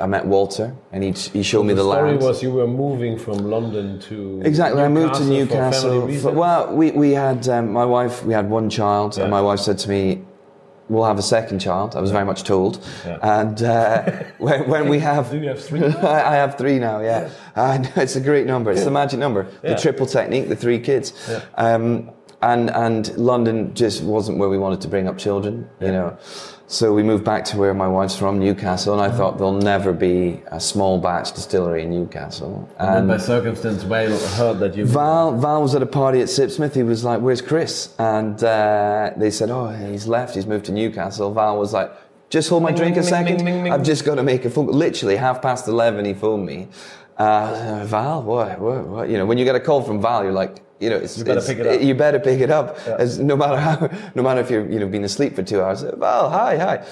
I 0.00 0.06
met 0.06 0.26
Walter, 0.26 0.74
and 0.90 1.04
he 1.04 1.12
he 1.12 1.42
showed 1.42 1.60
so 1.60 1.64
me 1.64 1.74
the, 1.74 1.82
the 1.82 1.92
story 1.92 2.16
was 2.16 2.42
you 2.42 2.50
were 2.50 2.66
moving 2.66 3.18
from 3.18 3.38
London 3.38 4.00
to 4.00 4.40
exactly. 4.44 4.82
Newcastle 4.82 4.84
I 4.84 4.88
moved 4.88 5.14
to 5.14 5.24
Newcastle. 5.24 6.18
For, 6.18 6.32
well, 6.32 6.74
we 6.74 6.90
we 6.90 7.12
had 7.12 7.48
um, 7.48 7.72
my 7.72 7.84
wife. 7.84 8.24
We 8.24 8.34
had 8.34 8.50
one 8.50 8.70
child, 8.70 9.16
yeah. 9.16 9.24
and 9.24 9.30
my 9.30 9.40
wife 9.40 9.60
said 9.60 9.78
to 9.78 9.88
me, 9.88 10.24
we'll 10.88 11.04
have 11.04 11.18
a 11.18 11.22
second 11.22 11.60
child. 11.60 11.96
I 11.96 12.00
was 12.00 12.10
very 12.10 12.24
much 12.24 12.42
told. 12.42 12.84
Yeah. 13.04 13.18
And 13.22 13.62
uh, 13.62 14.24
when, 14.38 14.68
when, 14.68 14.88
we 14.88 14.98
have, 15.00 15.30
do 15.30 15.38
you 15.38 15.48
have 15.48 15.64
three? 15.64 15.84
I 15.84 16.34
have 16.34 16.58
three 16.58 16.78
now. 16.78 17.00
Yeah, 17.00 17.30
yeah. 17.56 17.90
it's 17.96 18.16
a 18.16 18.20
great 18.20 18.46
number. 18.46 18.70
It's 18.70 18.84
the 18.84 18.90
magic 18.90 19.18
number. 19.18 19.46
The 19.62 19.76
triple 19.76 20.06
technique. 20.06 20.48
The 20.48 20.56
three 20.56 20.80
kids. 20.80 21.12
Um, 21.54 22.10
and 22.50 22.70
and 22.70 23.16
London 23.16 23.74
just 23.74 24.02
wasn't 24.02 24.38
where 24.38 24.48
we 24.48 24.58
wanted 24.58 24.80
to 24.82 24.88
bring 24.88 25.08
up 25.08 25.16
children. 25.18 25.68
You 25.80 25.92
know. 25.92 26.18
So 26.66 26.94
we 26.94 27.02
moved 27.02 27.24
back 27.24 27.44
to 27.46 27.58
where 27.58 27.74
my 27.74 27.86
wife's 27.86 28.16
from, 28.16 28.38
Newcastle, 28.38 28.94
and 28.94 29.02
I 29.02 29.14
thought 29.14 29.36
there'll 29.36 29.52
never 29.52 29.92
be 29.92 30.40
a 30.46 30.58
small 30.58 30.98
batch 30.98 31.32
distillery 31.34 31.82
in 31.82 31.90
Newcastle. 31.90 32.68
And, 32.78 32.98
and 33.00 33.08
by 33.08 33.18
circumstance, 33.18 33.82
Val 33.82 34.18
heard 34.40 34.58
that 34.60 34.74
you. 34.74 34.86
Val, 34.86 35.38
Val 35.38 35.60
was 35.60 35.74
at 35.74 35.82
a 35.82 35.86
party 35.86 36.20
at 36.20 36.28
Sipsmith. 36.28 36.74
He 36.74 36.82
was 36.82 37.04
like, 37.04 37.20
"Where's 37.20 37.42
Chris?" 37.42 37.94
And 37.98 38.42
uh, 38.42 39.12
they 39.16 39.30
said, 39.30 39.50
"Oh, 39.50 39.68
he's 39.68 40.06
left. 40.06 40.34
He's 40.34 40.46
moved 40.46 40.64
to 40.66 40.72
Newcastle." 40.72 41.32
Val 41.32 41.58
was 41.58 41.72
like, 41.72 41.92
"Just 42.30 42.48
hold 42.48 42.62
my 42.62 42.72
drink 42.72 42.96
a 42.96 43.02
second. 43.02 43.46
I've 43.68 43.84
just 43.84 44.04
got 44.04 44.16
to 44.16 44.22
make 44.22 44.44
a 44.44 44.50
phone." 44.50 44.66
Literally 44.66 45.16
half 45.16 45.42
past 45.42 45.68
eleven, 45.68 46.04
he 46.04 46.14
phoned 46.14 46.46
me. 46.46 46.68
Uh, 47.16 47.84
Val, 47.84 48.22
what, 48.22 48.58
what, 48.58 48.86
what? 48.86 49.08
You 49.08 49.18
know, 49.18 49.26
when 49.26 49.38
you 49.38 49.44
get 49.44 49.54
a 49.54 49.60
call 49.60 49.82
from 49.82 50.00
Val, 50.02 50.24
you're 50.24 50.32
like, 50.32 50.62
you 50.84 50.90
know, 50.90 51.00
you 51.00 51.24
better 51.24 51.40
pick 51.40 51.58
it 51.58 51.66
up. 51.66 51.80
You 51.80 51.94
better 51.94 52.20
pick 52.20 52.40
it 52.40 52.50
up. 52.50 52.76
Yeah. 52.86 52.96
As 52.98 53.18
no 53.18 53.36
matter 53.36 53.56
how, 53.56 53.90
no 54.14 54.22
matter 54.22 54.40
if 54.40 54.50
you're, 54.50 54.68
you 54.70 54.78
know, 54.78 54.86
been 54.86 55.04
asleep 55.04 55.34
for 55.34 55.42
two 55.42 55.60
hours. 55.62 55.82
Well, 55.82 56.30
hi, 56.30 56.56
hi 56.58 56.86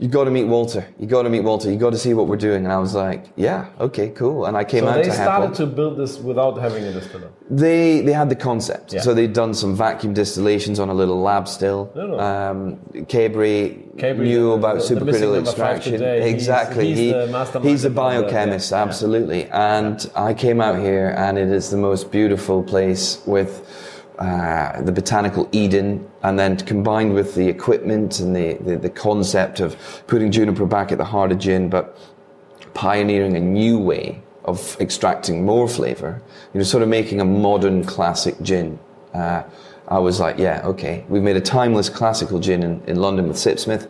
you 0.00 0.06
got 0.06 0.24
to 0.24 0.30
meet 0.30 0.44
Walter. 0.44 0.86
You 0.98 1.06
got 1.06 1.22
to 1.22 1.28
meet 1.28 1.40
Walter. 1.40 1.70
You 1.70 1.76
got 1.76 1.90
to 1.90 1.98
see 1.98 2.14
what 2.14 2.28
we're 2.28 2.36
doing. 2.36 2.64
And 2.64 2.72
I 2.72 2.78
was 2.78 2.94
like, 2.94 3.26
yeah, 3.34 3.68
okay, 3.80 4.10
cool. 4.10 4.46
And 4.46 4.56
I 4.56 4.62
came 4.62 4.84
so 4.84 4.90
out 4.90 5.02
they 5.02 5.10
started 5.10 5.54
to 5.56 5.66
build 5.66 5.96
this 5.96 6.18
without 6.18 6.56
having 6.56 6.84
a 6.84 6.92
distiller. 6.92 7.30
They 7.50 8.02
they 8.02 8.12
had 8.12 8.28
the 8.28 8.36
concept. 8.36 8.92
Yeah. 8.92 9.00
So 9.00 9.12
they'd 9.12 9.32
done 9.32 9.54
some 9.54 9.74
vacuum 9.74 10.14
distillations 10.14 10.78
on 10.78 10.88
a 10.88 10.94
little 10.94 11.20
lab 11.20 11.48
still. 11.48 11.90
No, 11.96 12.06
no. 12.06 12.20
Um, 12.20 12.76
Cairbry, 13.08 13.92
knew 14.18 14.52
about 14.52 14.76
the, 14.76 14.94
supercritical 14.94 15.40
extraction. 15.40 16.00
Exactly. 16.02 16.88
He's, 16.88 16.98
he's, 16.98 17.06
he, 17.06 17.12
the 17.12 17.60
he's 17.64 17.84
a 17.84 17.90
biochemist, 17.90 18.70
yeah. 18.70 18.82
absolutely. 18.82 19.46
And 19.46 20.04
yeah. 20.04 20.22
I 20.22 20.32
came 20.34 20.60
out 20.60 20.78
here, 20.78 21.12
and 21.16 21.36
it 21.36 21.48
is 21.48 21.70
the 21.70 21.76
most 21.76 22.12
beautiful 22.12 22.62
place 22.62 23.20
with 23.26 23.67
uh, 24.18 24.82
the 24.82 24.90
botanical 24.90 25.48
Eden, 25.52 26.08
and 26.22 26.38
then 26.38 26.56
combined 26.56 27.14
with 27.14 27.36
the 27.36 27.48
equipment 27.48 28.18
and 28.18 28.34
the, 28.34 28.54
the, 28.54 28.76
the, 28.76 28.90
concept 28.90 29.60
of 29.60 29.76
putting 30.08 30.32
juniper 30.32 30.66
back 30.66 30.90
at 30.90 30.98
the 30.98 31.04
heart 31.04 31.30
of 31.30 31.38
gin, 31.38 31.68
but 31.68 31.96
pioneering 32.74 33.36
a 33.36 33.40
new 33.40 33.78
way 33.78 34.20
of 34.44 34.76
extracting 34.80 35.44
more 35.44 35.68
flavor, 35.68 36.20
you 36.52 36.58
know, 36.58 36.64
sort 36.64 36.82
of 36.82 36.88
making 36.88 37.20
a 37.20 37.24
modern 37.24 37.84
classic 37.84 38.34
gin. 38.42 38.76
Uh, 39.14 39.44
I 39.86 40.00
was 40.00 40.18
like, 40.18 40.36
yeah, 40.36 40.62
okay, 40.64 41.04
we've 41.08 41.22
made 41.22 41.36
a 41.36 41.40
timeless 41.40 41.88
classical 41.88 42.40
gin 42.40 42.64
in, 42.64 42.82
in 42.86 42.96
London 42.96 43.28
with 43.28 43.36
Sipsmith. 43.36 43.88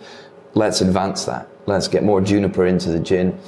Let's 0.53 0.81
advance 0.81 1.25
that. 1.25 1.49
Let's 1.67 1.89
get 1.89 2.05
more 2.05 2.21
juniper 2.21 2.67
into 2.67 2.91
the 2.91 3.01
gin. 3.01 3.39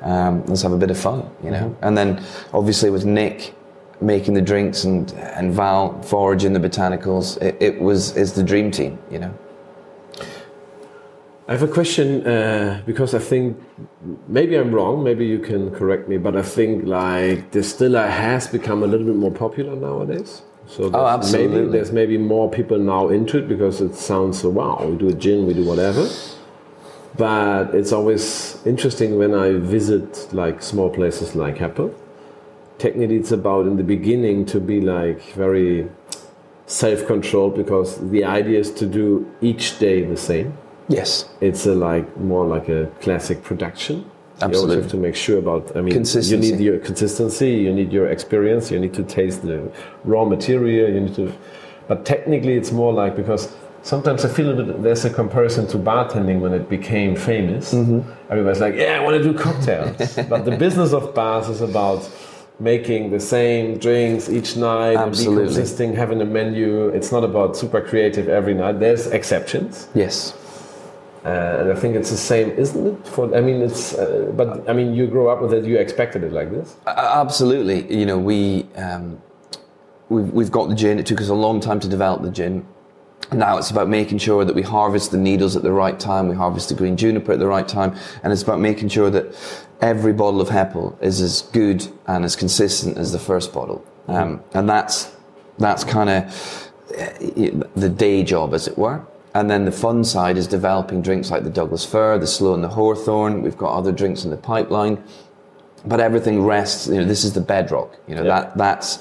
Um, 0.00 0.44
let's 0.46 0.62
have 0.62 0.72
a 0.72 0.78
bit 0.78 0.90
of 0.90 0.98
fun, 0.98 1.28
you 1.44 1.50
know. 1.50 1.76
And 1.82 1.98
then 1.98 2.24
obviously 2.54 2.88
with 2.88 3.04
Nick 3.04 3.54
making 4.00 4.34
the 4.34 4.42
drinks 4.42 4.84
and 4.84 5.12
and 5.12 5.52
Val 5.52 6.00
foraging 6.02 6.52
the 6.52 6.60
botanicals, 6.60 7.40
it, 7.42 7.56
it 7.60 7.80
was 7.80 8.16
it's 8.16 8.32
the 8.32 8.42
dream 8.42 8.70
team, 8.70 8.98
you 9.10 9.18
know. 9.18 9.34
I 11.48 11.52
have 11.54 11.64
a 11.64 11.68
question 11.68 12.24
uh, 12.24 12.80
because 12.86 13.12
I 13.12 13.18
think 13.18 13.60
maybe 14.28 14.54
I'm 14.54 14.72
wrong. 14.72 15.02
Maybe 15.02 15.26
you 15.26 15.40
can 15.40 15.72
correct 15.72 16.08
me, 16.08 16.16
but 16.16 16.36
I 16.36 16.42
think 16.42 16.86
like 16.86 17.50
distiller 17.50 18.06
has 18.06 18.46
become 18.46 18.84
a 18.84 18.86
little 18.86 19.06
bit 19.06 19.16
more 19.16 19.32
popular 19.32 19.74
nowadays. 19.74 20.42
So 20.68 20.90
Oh, 20.94 21.18
maybe 21.32 21.64
there's 21.64 21.90
maybe 21.90 22.16
more 22.18 22.48
people 22.48 22.78
now 22.78 23.08
into 23.08 23.38
it 23.38 23.48
because 23.48 23.80
it 23.80 23.96
sounds 23.96 24.40
so 24.40 24.50
wow. 24.50 24.86
We 24.88 24.96
do 24.96 25.08
a 25.08 25.12
gin, 25.12 25.44
we 25.46 25.54
do 25.54 25.64
whatever. 25.64 26.08
But 27.18 27.74
it's 27.74 27.90
always 27.90 28.56
interesting 28.64 29.18
when 29.18 29.34
I 29.34 29.54
visit 29.54 30.32
like 30.32 30.62
small 30.62 30.88
places 30.88 31.34
like 31.34 31.56
Hepple. 31.56 31.92
Technically, 32.80 33.16
it's 33.16 33.30
about 33.30 33.66
in 33.66 33.76
the 33.76 33.84
beginning 33.84 34.46
to 34.46 34.58
be 34.58 34.80
like 34.80 35.20
very 35.34 35.86
self-controlled 36.66 37.54
because 37.54 37.98
the 38.10 38.24
idea 38.24 38.58
is 38.58 38.70
to 38.70 38.86
do 38.86 39.30
each 39.42 39.78
day 39.78 40.02
the 40.04 40.16
same 40.16 40.56
Yes. 40.88 41.28
it's 41.40 41.66
a 41.66 41.74
like 41.74 42.06
more 42.16 42.46
like 42.46 42.68
a 42.68 42.86
classic 43.00 43.42
production. 43.44 43.96
Absolutely. 44.42 44.58
You 44.58 44.60
always 44.62 44.84
have 44.84 44.90
to 44.92 44.96
make 44.96 45.14
sure 45.14 45.38
about. 45.38 45.76
I 45.76 45.82
mean, 45.82 45.92
Consistency. 45.92 46.46
You 46.48 46.56
need 46.56 46.64
your 46.64 46.78
consistency. 46.78 47.50
You 47.50 47.72
need 47.72 47.92
your 47.92 48.08
experience. 48.08 48.70
You 48.70 48.80
need 48.80 48.94
to 48.94 49.04
taste 49.04 49.42
the 49.42 49.70
raw 50.04 50.24
material. 50.24 50.90
You 50.94 51.00
need 51.00 51.14
to, 51.16 51.32
but 51.86 52.06
technically, 52.06 52.54
it's 52.54 52.72
more 52.72 52.92
like 52.92 53.14
because 53.14 53.54
sometimes 53.82 54.24
I 54.24 54.28
feel 54.28 54.56
that 54.56 54.82
there's 54.82 55.04
a 55.04 55.10
comparison 55.10 55.66
to 55.68 55.76
bartending 55.78 56.40
when 56.40 56.54
it 56.54 56.68
became 56.70 57.14
famous. 57.16 57.74
Mm-hmm. 57.74 58.00
Everybody's 58.30 58.60
like, 58.60 58.76
"Yeah, 58.76 58.98
I 58.98 59.04
want 59.04 59.22
to 59.22 59.22
do 59.22 59.38
cocktails," 59.38 60.16
but 60.32 60.46
the 60.46 60.56
business 60.56 60.92
of 60.94 61.14
bars 61.14 61.48
is 61.48 61.60
about 61.60 62.08
making 62.60 63.10
the 63.10 63.20
same 63.20 63.78
drinks 63.78 64.28
each 64.28 64.56
night 64.56 64.96
and 64.96 65.12
be 65.12 65.18
Absolutely. 65.18 65.44
consistent, 65.46 65.96
having 65.96 66.20
a 66.20 66.24
menu. 66.24 66.88
It's 66.88 67.10
not 67.10 67.24
about 67.24 67.56
super 67.56 67.80
creative 67.80 68.28
every 68.28 68.54
night. 68.54 68.78
There's 68.78 69.06
exceptions. 69.06 69.88
Yes. 69.94 70.34
Uh, 71.24 71.58
and 71.60 71.72
I 71.72 71.74
think 71.74 71.96
it's 71.96 72.10
the 72.10 72.16
same, 72.16 72.50
isn't 72.50 72.86
it? 72.86 73.08
For 73.08 73.34
I 73.36 73.40
mean, 73.40 73.60
it's 73.60 73.94
uh, 73.94 74.32
but 74.36 74.68
I 74.68 74.72
mean, 74.72 74.94
you 74.94 75.06
grew 75.06 75.28
up 75.28 75.42
with 75.42 75.52
it. 75.52 75.64
You 75.64 75.76
expected 75.76 76.22
it 76.22 76.32
like 76.32 76.50
this. 76.50 76.76
Absolutely. 76.86 77.94
You 77.94 78.06
know, 78.06 78.18
we 78.18 78.66
um, 78.76 79.20
we've, 80.08 80.30
we've 80.30 80.50
got 80.50 80.68
the 80.68 80.74
gin. 80.74 80.98
It 80.98 81.06
took 81.06 81.20
us 81.20 81.28
a 81.28 81.34
long 81.34 81.60
time 81.60 81.78
to 81.80 81.88
develop 81.88 82.22
the 82.22 82.30
gin. 82.30 82.66
Now 83.32 83.58
it's 83.58 83.70
about 83.70 83.88
making 83.88 84.18
sure 84.18 84.44
that 84.44 84.54
we 84.54 84.62
harvest 84.62 85.12
the 85.12 85.18
needles 85.18 85.56
at 85.56 85.62
the 85.62 85.72
right 85.72 85.98
time, 85.98 86.28
we 86.28 86.34
harvest 86.34 86.68
the 86.68 86.74
green 86.74 86.96
juniper 86.96 87.32
at 87.32 87.38
the 87.38 87.46
right 87.46 87.66
time, 87.66 87.94
and 88.22 88.32
it's 88.32 88.42
about 88.42 88.60
making 88.60 88.88
sure 88.88 89.08
that 89.10 89.26
every 89.80 90.12
bottle 90.12 90.40
of 90.40 90.48
Hepple 90.48 91.00
is 91.00 91.20
as 91.20 91.42
good 91.52 91.86
and 92.06 92.24
as 92.24 92.34
consistent 92.36 92.98
as 92.98 93.12
the 93.12 93.18
first 93.18 93.52
bottle. 93.52 93.84
Um, 94.08 94.42
and 94.54 94.68
that's 94.68 95.14
that's 95.58 95.84
kind 95.84 96.10
of 96.10 96.70
the 96.88 97.88
day 97.88 98.24
job, 98.24 98.52
as 98.54 98.66
it 98.66 98.76
were. 98.76 99.06
And 99.32 99.48
then 99.48 99.64
the 99.64 99.72
fun 99.72 100.02
side 100.02 100.36
is 100.36 100.48
developing 100.48 101.02
drinks 101.02 101.30
like 101.30 101.44
the 101.44 101.50
Douglas 101.50 101.84
Fir, 101.84 102.18
the 102.18 102.26
Sloe 102.26 102.52
and 102.54 102.64
the 102.64 102.68
Hawthorn. 102.68 103.42
We've 103.42 103.56
got 103.56 103.72
other 103.76 103.92
drinks 103.92 104.24
in 104.24 104.30
the 104.30 104.36
pipeline 104.36 105.02
but 105.86 106.00
everything 106.00 106.42
rests. 106.42 106.88
You 106.88 106.96
know, 107.00 107.04
this 107.06 107.24
is 107.24 107.32
the 107.32 107.40
bedrock. 107.40 107.96
You 108.06 108.14
know 108.14 108.22
Yeah. 108.24 108.40
that 108.40 108.56
that's 108.58 108.98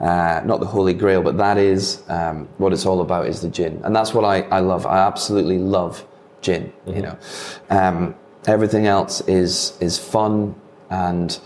uh, 0.00 0.42
not 0.44 0.60
the 0.60 0.66
holy 0.66 0.94
grail, 0.94 1.22
but 1.22 1.36
that 1.38 1.58
is 1.58 2.02
um, 2.08 2.48
what 2.58 2.72
it's 2.72 2.86
all 2.86 3.00
about. 3.00 3.26
Is 3.26 3.42
the 3.42 3.48
gin, 3.48 3.80
and 3.84 3.94
that's 3.94 4.14
what 4.14 4.24
I, 4.24 4.42
I 4.42 4.60
love. 4.60 4.86
I 4.86 4.98
absolutely 4.98 5.58
love 5.58 6.06
gin. 6.40 6.72
You 6.86 7.02
know, 7.02 7.18
um, 7.70 8.14
everything 8.46 8.86
else 8.86 9.20
is 9.22 9.76
is 9.80 9.98
fun, 9.98 10.54
and 10.90 11.38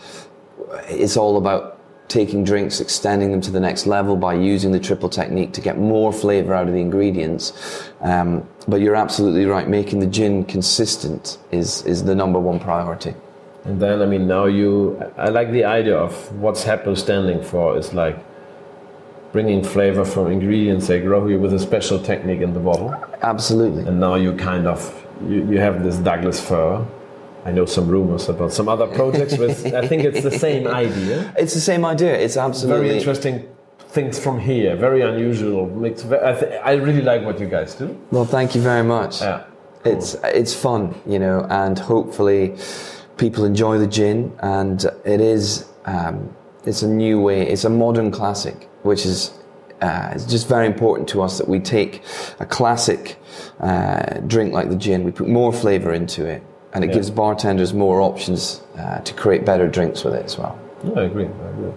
it's 0.89 1.17
all 1.17 1.39
about 1.39 1.79
taking 2.09 2.45
drinks, 2.45 2.79
extending 2.79 3.31
them 3.31 3.41
to 3.41 3.51
the 3.51 3.61
next 3.61 3.87
level 3.87 4.17
by 4.17 4.35
using 4.35 4.71
the 4.71 4.79
triple 4.79 5.09
technique 5.09 5.53
to 5.55 5.63
get 5.63 5.79
more 5.79 6.13
flavor 6.13 6.53
out 6.53 6.67
of 6.67 6.75
the 6.75 6.81
ingredients. 6.81 7.91
Um, 8.03 8.47
but 8.69 8.83
you're 8.83 8.97
absolutely 8.97 9.47
right. 9.47 9.67
Making 9.67 10.01
the 10.01 10.07
gin 10.07 10.45
consistent 10.45 11.39
is 11.51 11.83
is 11.87 12.05
the 12.05 12.15
number 12.15 12.39
one 12.39 12.61
priority. 12.61 13.15
And 13.65 13.81
then 13.81 14.03
I 14.03 14.07
mean, 14.07 14.27
now 14.27 14.45
you. 14.45 15.01
I 15.17 15.31
like 15.31 15.53
the 15.53 15.65
idea 15.65 15.97
of 15.97 16.13
what's 16.39 16.65
Hepple 16.65 16.99
standing 16.99 17.43
for. 17.43 17.79
Is 17.79 17.95
like 17.95 18.19
bringing 19.33 19.65
flavor 19.65 20.05
from 20.05 20.31
ingredients 20.31 20.87
they 20.87 21.01
grow 21.01 21.27
here 21.27 21.39
with 21.39 21.53
a 21.55 21.59
special 21.59 21.99
technique 21.99 22.41
in 22.43 22.53
the 22.53 22.61
bottle. 22.61 22.95
Absolutely. 23.23 23.85
And 23.87 23.99
now 23.99 24.15
you 24.15 24.35
kind 24.35 24.67
of 24.67 25.07
you, 25.27 25.47
you 25.51 25.59
have 25.59 25.83
this 25.83 25.97
Douglas 25.97 26.41
fir. 26.41 26.85
I 27.45 27.51
know 27.51 27.67
some 27.67 27.89
rumors 27.89 28.29
about 28.29 28.53
some 28.53 28.69
other 28.69 28.87
projects 28.87 29.37
with. 29.37 29.75
I 29.75 29.87
think 29.89 30.05
it's 30.05 30.23
the 30.23 30.31
same 30.31 30.67
idea. 30.69 31.33
It's 31.37 31.55
the 31.55 31.61
same 31.61 31.85
idea. 31.85 32.15
It's 32.15 32.37
absolutely 32.37 32.87
Very 32.87 32.99
interesting 32.99 33.49
things 33.79 34.19
from 34.19 34.39
here. 34.39 34.77
Very 34.77 35.03
unusual. 35.03 35.67
Makes. 35.67 36.03
ve- 36.03 36.17
I, 36.17 36.33
I 36.59 36.73
really 36.75 37.03
like 37.03 37.25
what 37.25 37.41
you 37.41 37.47
guys 37.47 37.75
do. 37.75 37.99
Well, 38.11 38.25
thank 38.25 38.55
you 38.55 38.61
very 38.61 38.85
much. 38.85 39.21
Yeah. 39.21 39.45
It's 39.85 40.15
it's 40.23 40.55
fun, 40.55 40.95
you 41.07 41.19
know, 41.19 41.45
and 41.51 41.77
hopefully 41.79 42.57
people 43.17 43.45
enjoy 43.45 43.79
the 43.79 43.89
gin. 43.89 44.33
And 44.41 44.85
it 45.05 45.21
is 45.21 45.69
um, 45.87 46.35
it's 46.65 46.83
a 46.83 46.89
new 46.89 47.21
way. 47.21 47.43
It's 47.49 47.65
a 47.65 47.71
modern 47.71 48.13
classic, 48.13 48.69
which 48.83 49.05
is. 49.07 49.33
Uh, 49.81 50.13
it's 50.15 50.27
just 50.27 50.47
very 50.49 50.65
important 50.69 51.09
to 51.09 51.21
us 51.21 51.39
that 51.39 51.49
we 51.49 51.59
take 51.59 52.05
a 52.39 52.47
classic 52.47 53.17
uh, 53.59 54.21
drink 54.29 54.53
like 54.53 54.69
the 54.71 54.77
gin, 54.77 55.03
we 55.03 55.11
put 55.11 55.27
more 55.27 55.53
flavour 55.53 55.93
into 55.93 56.25
it, 56.25 56.41
and 56.73 56.85
it 56.85 56.89
Yeah. 56.91 56.95
gives 56.95 57.11
bartenders 57.11 57.75
more 57.75 58.01
options 58.01 58.63
uh, 58.79 59.01
to 59.01 59.13
create 59.15 59.45
better 59.45 59.67
drinks 59.67 60.05
with 60.05 60.15
it 60.15 60.25
as 60.25 60.39
well. 60.39 60.57
No, 60.85 60.95
I 60.95 61.07
agree. 61.07 61.25
I 61.25 61.49
agree. 61.51 61.73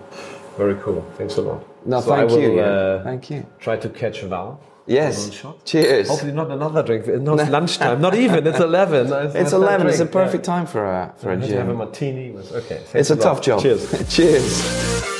Very 0.56 0.76
cool. 0.84 1.04
Thanks 1.18 1.38
a 1.38 1.42
lot. 1.42 1.66
No, 1.84 2.00
So 2.00 2.16
thank 2.16 2.30
you. 2.30 2.58
yeah. 2.58 2.64
uh, 2.64 3.04
thank 3.04 3.32
you. 3.32 3.44
Try 3.60 3.76
to 3.78 3.90
catch 3.90 4.22
Val. 4.22 4.60
Yes. 4.86 5.32
Cheers. 5.64 6.08
Hopefully 6.08 6.32
not 6.32 6.52
another 6.52 6.84
drink. 6.84 7.08
No, 7.28 7.34
it's 7.34 7.50
lunchtime. 7.50 8.02
Not 8.02 8.14
even. 8.14 8.46
It's 8.46 8.60
eleven. 8.60 9.08
It's 9.42 9.52
11. 9.52 9.88
It's 9.88 10.00
a 10.00 10.06
perfect 10.06 10.44
time 10.46 10.68
for 10.68 10.86
a, 10.86 11.12
for 11.18 11.32
I 11.32 11.34
a 11.34 11.40
to 11.40 11.58
have 11.58 11.70
a 11.70 11.74
martini. 11.74 12.30
with- 12.30 12.52
Okay. 12.54 12.76
It's 12.76 12.92
thanks 12.92 13.10
a 13.10 13.16
tough 13.16 13.42
job. 13.42 13.62
Cheers. 13.64 13.82
Cheers. 14.16 15.15